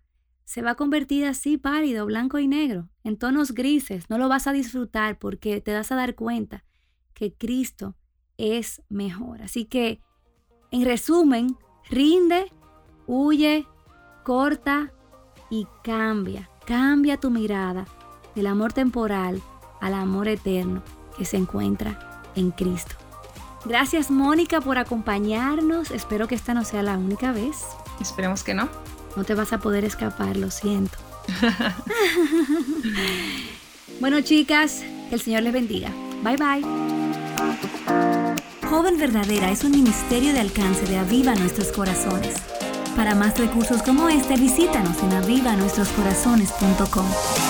se 0.48 0.62
va 0.62 0.72
a 0.72 0.76
convertir 0.76 1.26
así 1.26 1.58
pálido, 1.58 2.06
blanco 2.06 2.40
y 2.40 2.48
negro, 2.48 2.88
en 3.04 3.18
tonos 3.18 3.52
grises. 3.52 4.10
No 4.10 4.18
lo 4.18 4.30
vas 4.30 4.48
a 4.48 4.54
disfrutar 4.54 5.20
porque 5.20 5.60
te 5.60 5.74
vas 5.74 5.92
a 5.92 5.98
dar 5.98 6.16
cuenta 6.16 6.64
que 7.14 7.34
Cristo 7.34 7.98
es 8.38 8.82
mejor. 8.88 9.42
Así 9.42 9.66
que, 9.66 10.00
en 10.72 10.86
resumen, 10.86 11.58
rinde, 11.90 12.50
huye, 13.08 13.68
corta 14.24 14.94
y 15.50 15.68
cambia. 15.84 16.50
Cambia 16.66 17.20
tu 17.20 17.30
mirada 17.30 17.86
del 18.34 18.48
amor 18.48 18.72
temporal 18.72 19.42
al 19.82 19.94
amor 19.96 20.30
eterno 20.30 20.82
que 21.18 21.26
se 21.26 21.36
encuentra 21.36 22.24
en 22.36 22.52
Cristo. 22.52 22.96
Gracias 23.66 24.10
Mónica 24.10 24.62
por 24.62 24.78
acompañarnos. 24.78 25.92
Espero 25.92 26.30
que 26.30 26.36
esta 26.36 26.54
no 26.54 26.64
sea 26.64 26.84
la 26.84 26.98
única 26.98 27.34
vez. 27.34 27.66
Esperemos 28.00 28.46
que 28.46 28.54
no. 28.54 28.70
No 29.15 29.24
te 29.24 29.34
vas 29.34 29.54
a 29.54 29.60
poder 29.60 29.86
escapar, 29.86 30.36
lo 30.38 30.52
siento. 30.52 30.98
bueno, 34.00 34.22
chicas, 34.22 34.84
que 35.10 35.15
el 35.15 35.22
Señor 35.22 35.41
les 35.43 35.54
bendiga. 35.54 35.89
Bye 36.24 36.38
bye. 36.38 36.63
Joven 38.70 38.98
Verdadera 38.98 39.50
es 39.50 39.63
un 39.63 39.72
ministerio 39.72 40.34
de 40.34 40.41
alcance 40.41 40.86
de 40.86 40.98
Aviva 40.98 41.34
Nuestros 41.36 41.72
Corazones. 41.72 42.36
Para 42.96 43.15
más 43.15 43.38
recursos 43.38 43.82
como 43.84 44.10
este, 44.10 44.36
visítanos 44.36 45.02
en 45.04 45.13
avivanuestroscorazones.com. 45.13 47.47